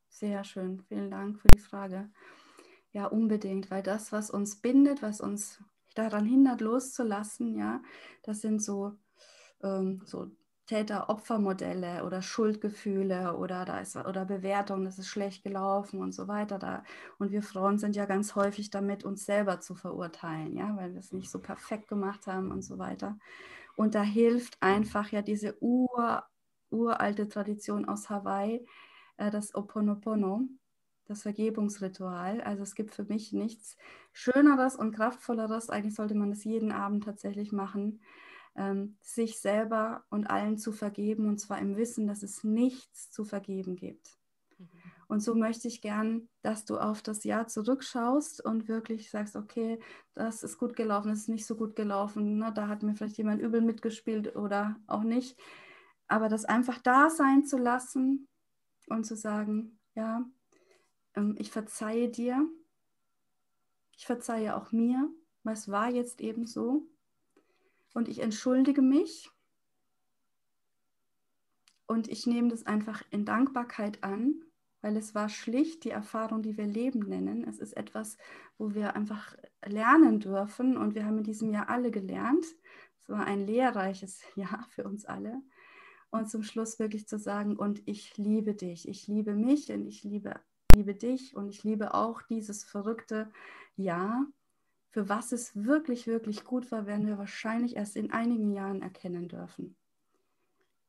Sehr 0.08 0.42
schön. 0.44 0.82
Vielen 0.88 1.10
Dank 1.10 1.40
für 1.40 1.48
die 1.48 1.60
Frage. 1.60 2.10
Ja, 2.92 3.06
unbedingt, 3.06 3.70
weil 3.70 3.82
das, 3.82 4.10
was 4.10 4.30
uns 4.30 4.60
bindet, 4.60 5.02
was 5.02 5.20
uns 5.20 5.62
daran 5.94 6.26
hindert, 6.26 6.60
loszulassen, 6.60 7.56
ja, 7.56 7.80
das 8.22 8.40
sind 8.40 8.60
so, 8.60 8.98
ähm, 9.62 10.02
so 10.04 10.30
Täter-Opfer-Modelle 10.70 12.04
oder 12.04 12.22
Schuldgefühle 12.22 13.36
oder 13.36 13.64
da 13.64 13.80
ist 13.80 13.96
oder 13.96 14.24
Bewertung, 14.24 14.84
das 14.84 15.00
ist 15.00 15.08
schlecht 15.08 15.42
gelaufen 15.42 16.00
und 16.00 16.12
so 16.12 16.28
weiter. 16.28 16.60
Da. 16.60 16.84
Und 17.18 17.32
wir 17.32 17.42
Frauen 17.42 17.78
sind 17.78 17.96
ja 17.96 18.06
ganz 18.06 18.36
häufig 18.36 18.70
damit, 18.70 19.04
uns 19.04 19.26
selber 19.26 19.58
zu 19.58 19.74
verurteilen, 19.74 20.56
ja, 20.56 20.76
weil 20.76 20.92
wir 20.92 21.00
es 21.00 21.10
nicht 21.10 21.28
so 21.28 21.40
perfekt 21.40 21.88
gemacht 21.88 22.28
haben 22.28 22.52
und 22.52 22.62
so 22.62 22.78
weiter. 22.78 23.18
Und 23.74 23.96
da 23.96 24.02
hilft 24.02 24.62
einfach 24.62 25.10
ja 25.10 25.22
diese 25.22 25.60
ur, 25.60 26.22
uralte 26.70 27.28
Tradition 27.28 27.86
aus 27.88 28.08
Hawaii, 28.08 28.64
äh, 29.16 29.32
das 29.32 29.56
Oponopono, 29.56 30.42
das 31.06 31.22
Vergebungsritual. 31.22 32.42
Also 32.42 32.62
es 32.62 32.76
gibt 32.76 32.94
für 32.94 33.04
mich 33.04 33.32
nichts 33.32 33.76
Schöneres 34.12 34.76
und 34.76 34.92
Kraftvolleres. 34.94 35.68
Eigentlich 35.68 35.96
sollte 35.96 36.14
man 36.14 36.30
das 36.30 36.44
jeden 36.44 36.70
Abend 36.70 37.02
tatsächlich 37.02 37.50
machen, 37.50 38.00
ähm, 38.56 38.96
sich 39.00 39.38
selber 39.40 40.04
und 40.10 40.26
allen 40.28 40.58
zu 40.58 40.72
vergeben 40.72 41.28
und 41.28 41.38
zwar 41.38 41.58
im 41.58 41.76
Wissen, 41.76 42.06
dass 42.06 42.22
es 42.22 42.44
nichts 42.44 43.10
zu 43.10 43.24
vergeben 43.24 43.76
gibt. 43.76 44.18
Mhm. 44.58 44.68
Und 45.08 45.20
so 45.20 45.34
möchte 45.34 45.66
ich 45.66 45.80
gern, 45.80 46.28
dass 46.42 46.64
du 46.64 46.78
auf 46.78 47.02
das 47.02 47.24
Jahr 47.24 47.48
zurückschaust 47.48 48.44
und 48.44 48.68
wirklich 48.68 49.10
sagst, 49.10 49.34
okay, 49.34 49.80
das 50.14 50.42
ist 50.42 50.58
gut 50.58 50.76
gelaufen, 50.76 51.08
das 51.08 51.20
ist 51.20 51.28
nicht 51.28 51.46
so 51.46 51.56
gut 51.56 51.74
gelaufen, 51.74 52.38
ne? 52.38 52.52
da 52.54 52.68
hat 52.68 52.82
mir 52.82 52.94
vielleicht 52.94 53.18
jemand 53.18 53.42
übel 53.42 53.60
mitgespielt 53.60 54.36
oder 54.36 54.76
auch 54.86 55.02
nicht. 55.02 55.36
Aber 56.06 56.28
das 56.28 56.44
einfach 56.44 56.78
da 56.78 57.10
sein 57.10 57.44
zu 57.44 57.56
lassen 57.56 58.28
und 58.88 59.04
zu 59.04 59.16
sagen, 59.16 59.78
ja, 59.94 60.24
ähm, 61.14 61.34
ich 61.38 61.50
verzeihe 61.50 62.08
dir, 62.08 62.48
ich 63.96 64.06
verzeihe 64.06 64.56
auch 64.56 64.72
mir, 64.72 65.08
was 65.42 65.70
war 65.70 65.90
jetzt 65.90 66.20
eben 66.20 66.46
so 66.46 66.86
und 67.94 68.08
ich 68.08 68.20
entschuldige 68.20 68.82
mich 68.82 69.30
und 71.86 72.08
ich 72.08 72.26
nehme 72.26 72.48
das 72.48 72.66
einfach 72.66 73.02
in 73.10 73.24
Dankbarkeit 73.24 74.02
an, 74.04 74.44
weil 74.80 74.96
es 74.96 75.14
war 75.14 75.28
schlicht 75.28 75.84
die 75.84 75.90
Erfahrung, 75.90 76.42
die 76.42 76.56
wir 76.56 76.66
Leben 76.66 77.00
nennen. 77.00 77.44
Es 77.44 77.58
ist 77.58 77.76
etwas, 77.76 78.16
wo 78.58 78.74
wir 78.74 78.96
einfach 78.96 79.36
lernen 79.66 80.20
dürfen 80.20 80.76
und 80.76 80.94
wir 80.94 81.04
haben 81.04 81.18
in 81.18 81.24
diesem 81.24 81.52
Jahr 81.52 81.68
alle 81.68 81.90
gelernt. 81.90 82.46
Es 83.02 83.08
war 83.08 83.26
ein 83.26 83.46
lehrreiches 83.46 84.22
Jahr 84.36 84.66
für 84.70 84.84
uns 84.84 85.04
alle 85.04 85.42
und 86.10 86.28
zum 86.28 86.42
Schluss 86.42 86.78
wirklich 86.78 87.06
zu 87.06 87.18
sagen, 87.18 87.56
und 87.56 87.82
ich 87.86 88.16
liebe 88.16 88.54
dich, 88.54 88.88
ich 88.88 89.06
liebe 89.06 89.34
mich 89.34 89.70
und 89.72 89.86
ich 89.86 90.02
liebe, 90.02 90.40
liebe 90.72 90.94
dich 90.94 91.36
und 91.36 91.48
ich 91.48 91.64
liebe 91.64 91.94
auch 91.94 92.22
dieses 92.22 92.64
verrückte 92.64 93.30
Ja. 93.76 94.26
Für 94.90 95.08
was 95.08 95.32
es 95.32 95.54
wirklich, 95.54 96.06
wirklich 96.06 96.44
gut 96.44 96.70
war, 96.72 96.86
werden 96.86 97.06
wir 97.06 97.16
wahrscheinlich 97.16 97.76
erst 97.76 97.96
in 97.96 98.10
einigen 98.10 98.52
Jahren 98.52 98.82
erkennen 98.82 99.28
dürfen. 99.28 99.76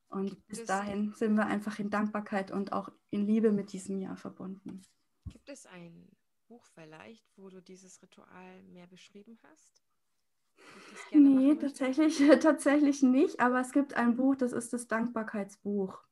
Und 0.08 0.46
bis 0.46 0.66
dahin 0.66 1.14
sind 1.14 1.36
wir 1.36 1.46
einfach 1.46 1.78
in 1.78 1.88
Dankbarkeit 1.88 2.50
und 2.50 2.72
auch 2.72 2.90
in 3.10 3.26
Liebe 3.26 3.50
mit 3.50 3.72
diesem 3.72 3.98
Jahr 3.98 4.16
verbunden. 4.16 4.82
Gibt 5.26 5.48
es 5.48 5.66
ein 5.66 6.10
Buch 6.48 6.66
vielleicht, 6.74 7.26
wo 7.38 7.48
du 7.48 7.62
dieses 7.62 8.02
Ritual 8.02 8.62
mehr 8.64 8.86
beschrieben 8.86 9.38
hast? 9.44 9.82
Nee, 11.12 11.54
tatsächlich, 11.54 12.18
tatsächlich 12.40 13.02
nicht. 13.02 13.40
Aber 13.40 13.60
es 13.60 13.72
gibt 13.72 13.94
ein 13.94 14.16
Buch, 14.16 14.36
das 14.36 14.52
ist 14.52 14.72
das 14.72 14.86
Dankbarkeitsbuch. 14.86 16.02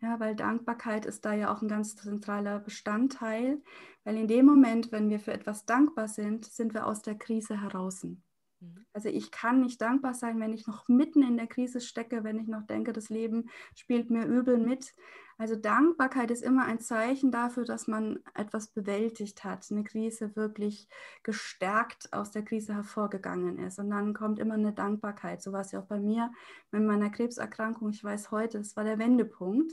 Ja, 0.00 0.20
weil 0.20 0.36
Dankbarkeit 0.36 1.06
ist 1.06 1.24
da 1.24 1.32
ja 1.32 1.52
auch 1.52 1.60
ein 1.60 1.68
ganz 1.68 1.96
zentraler 1.96 2.60
Bestandteil, 2.60 3.60
weil 4.04 4.16
in 4.16 4.28
dem 4.28 4.46
Moment, 4.46 4.92
wenn 4.92 5.10
wir 5.10 5.18
für 5.18 5.32
etwas 5.32 5.66
dankbar 5.66 6.06
sind, 6.06 6.44
sind 6.44 6.72
wir 6.72 6.86
aus 6.86 7.02
der 7.02 7.16
Krise 7.16 7.60
heraus. 7.60 8.04
Mhm. 8.04 8.86
Also 8.92 9.08
ich 9.08 9.32
kann 9.32 9.60
nicht 9.60 9.80
dankbar 9.80 10.14
sein, 10.14 10.38
wenn 10.38 10.52
ich 10.52 10.66
noch 10.68 10.86
mitten 10.86 11.22
in 11.22 11.36
der 11.36 11.48
Krise 11.48 11.80
stecke, 11.80 12.22
wenn 12.22 12.38
ich 12.38 12.46
noch 12.46 12.64
denke, 12.66 12.92
das 12.92 13.08
Leben 13.08 13.50
spielt 13.74 14.08
mir 14.08 14.24
übel 14.24 14.56
mit. 14.58 14.94
Also 15.36 15.54
Dankbarkeit 15.56 16.30
ist 16.30 16.42
immer 16.42 16.64
ein 16.64 16.80
Zeichen 16.80 17.30
dafür, 17.30 17.64
dass 17.64 17.86
man 17.86 18.20
etwas 18.34 18.68
bewältigt 18.68 19.44
hat, 19.44 19.66
eine 19.70 19.84
Krise 19.84 20.34
wirklich 20.34 20.88
gestärkt 21.22 22.12
aus 22.12 22.30
der 22.32 22.44
Krise 22.44 22.74
hervorgegangen 22.74 23.58
ist. 23.58 23.78
Und 23.78 23.90
dann 23.90 24.14
kommt 24.14 24.38
immer 24.38 24.54
eine 24.54 24.72
Dankbarkeit. 24.72 25.42
So 25.42 25.52
war 25.52 25.60
es 25.60 25.72
ja 25.72 25.80
auch 25.80 25.86
bei 25.86 26.00
mir 26.00 26.32
mit 26.70 26.82
meiner 26.82 27.10
Krebserkrankung. 27.10 27.90
Ich 27.90 28.02
weiß 28.02 28.30
heute, 28.30 28.58
das 28.58 28.76
war 28.76 28.84
der 28.84 28.98
Wendepunkt. 28.98 29.72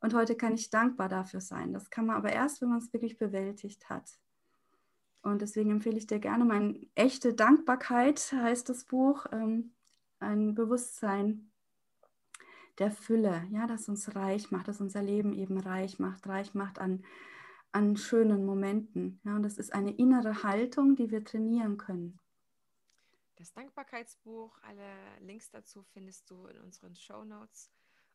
Und 0.00 0.14
heute 0.14 0.36
kann 0.36 0.54
ich 0.54 0.70
dankbar 0.70 1.08
dafür 1.08 1.40
sein. 1.40 1.72
Das 1.72 1.90
kann 1.90 2.06
man 2.06 2.16
aber 2.16 2.32
erst, 2.32 2.60
wenn 2.60 2.68
man 2.68 2.78
es 2.78 2.92
wirklich 2.92 3.18
bewältigt 3.18 3.88
hat. 3.88 4.18
Und 5.22 5.42
deswegen 5.42 5.70
empfehle 5.70 5.98
ich 5.98 6.06
dir 6.06 6.20
gerne 6.20 6.44
mein 6.44 6.86
echte 6.94 7.34
Dankbarkeit, 7.34 8.32
heißt 8.32 8.68
das 8.68 8.84
Buch, 8.84 9.26
ähm, 9.32 9.72
ein 10.20 10.54
Bewusstsein 10.54 11.50
der 12.78 12.92
Fülle, 12.92 13.44
ja, 13.50 13.66
das 13.66 13.88
uns 13.88 14.14
reich 14.14 14.50
macht, 14.50 14.68
das 14.68 14.80
unser 14.80 15.02
Leben 15.02 15.32
eben 15.32 15.58
reich 15.58 15.98
macht, 15.98 16.28
reich 16.28 16.54
macht 16.54 16.78
an, 16.78 17.04
an 17.72 17.96
schönen 17.96 18.46
Momenten. 18.46 19.20
Ja, 19.24 19.34
und 19.34 19.42
das 19.42 19.58
ist 19.58 19.74
eine 19.74 19.90
innere 19.90 20.44
Haltung, 20.44 20.94
die 20.94 21.10
wir 21.10 21.24
trainieren 21.24 21.76
können. 21.76 22.18
Das 23.36 23.52
Dankbarkeitsbuch, 23.52 24.58
alle 24.62 25.20
Links 25.20 25.50
dazu 25.50 25.82
findest 25.82 26.30
du 26.30 26.46
in 26.46 26.60
unseren 26.60 26.94
Show 26.94 27.24
Notes. 27.24 27.70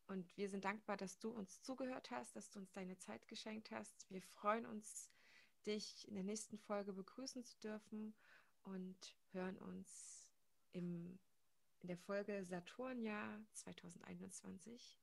Und 0.07 0.35
wir 0.37 0.49
sind 0.49 0.65
dankbar, 0.65 0.97
dass 0.97 1.17
du 1.19 1.29
uns 1.29 1.61
zugehört 1.61 2.11
hast, 2.11 2.35
dass 2.35 2.49
du 2.51 2.59
uns 2.59 2.71
deine 2.71 2.97
Zeit 2.97 3.27
geschenkt 3.27 3.71
hast. 3.71 4.05
Wir 4.09 4.21
freuen 4.21 4.65
uns, 4.65 5.09
dich 5.65 6.07
in 6.07 6.15
der 6.15 6.23
nächsten 6.23 6.57
Folge 6.57 6.93
begrüßen 6.93 7.43
zu 7.45 7.57
dürfen 7.59 8.13
und 8.63 9.15
hören 9.31 9.57
uns 9.57 10.29
im, 10.73 11.19
in 11.79 11.87
der 11.87 11.97
Folge 11.97 12.43
Saturnjahr 12.43 13.39
2021 13.53 14.99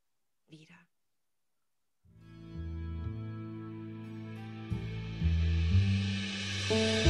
wieder. 0.46 0.78
Thank 6.70 7.09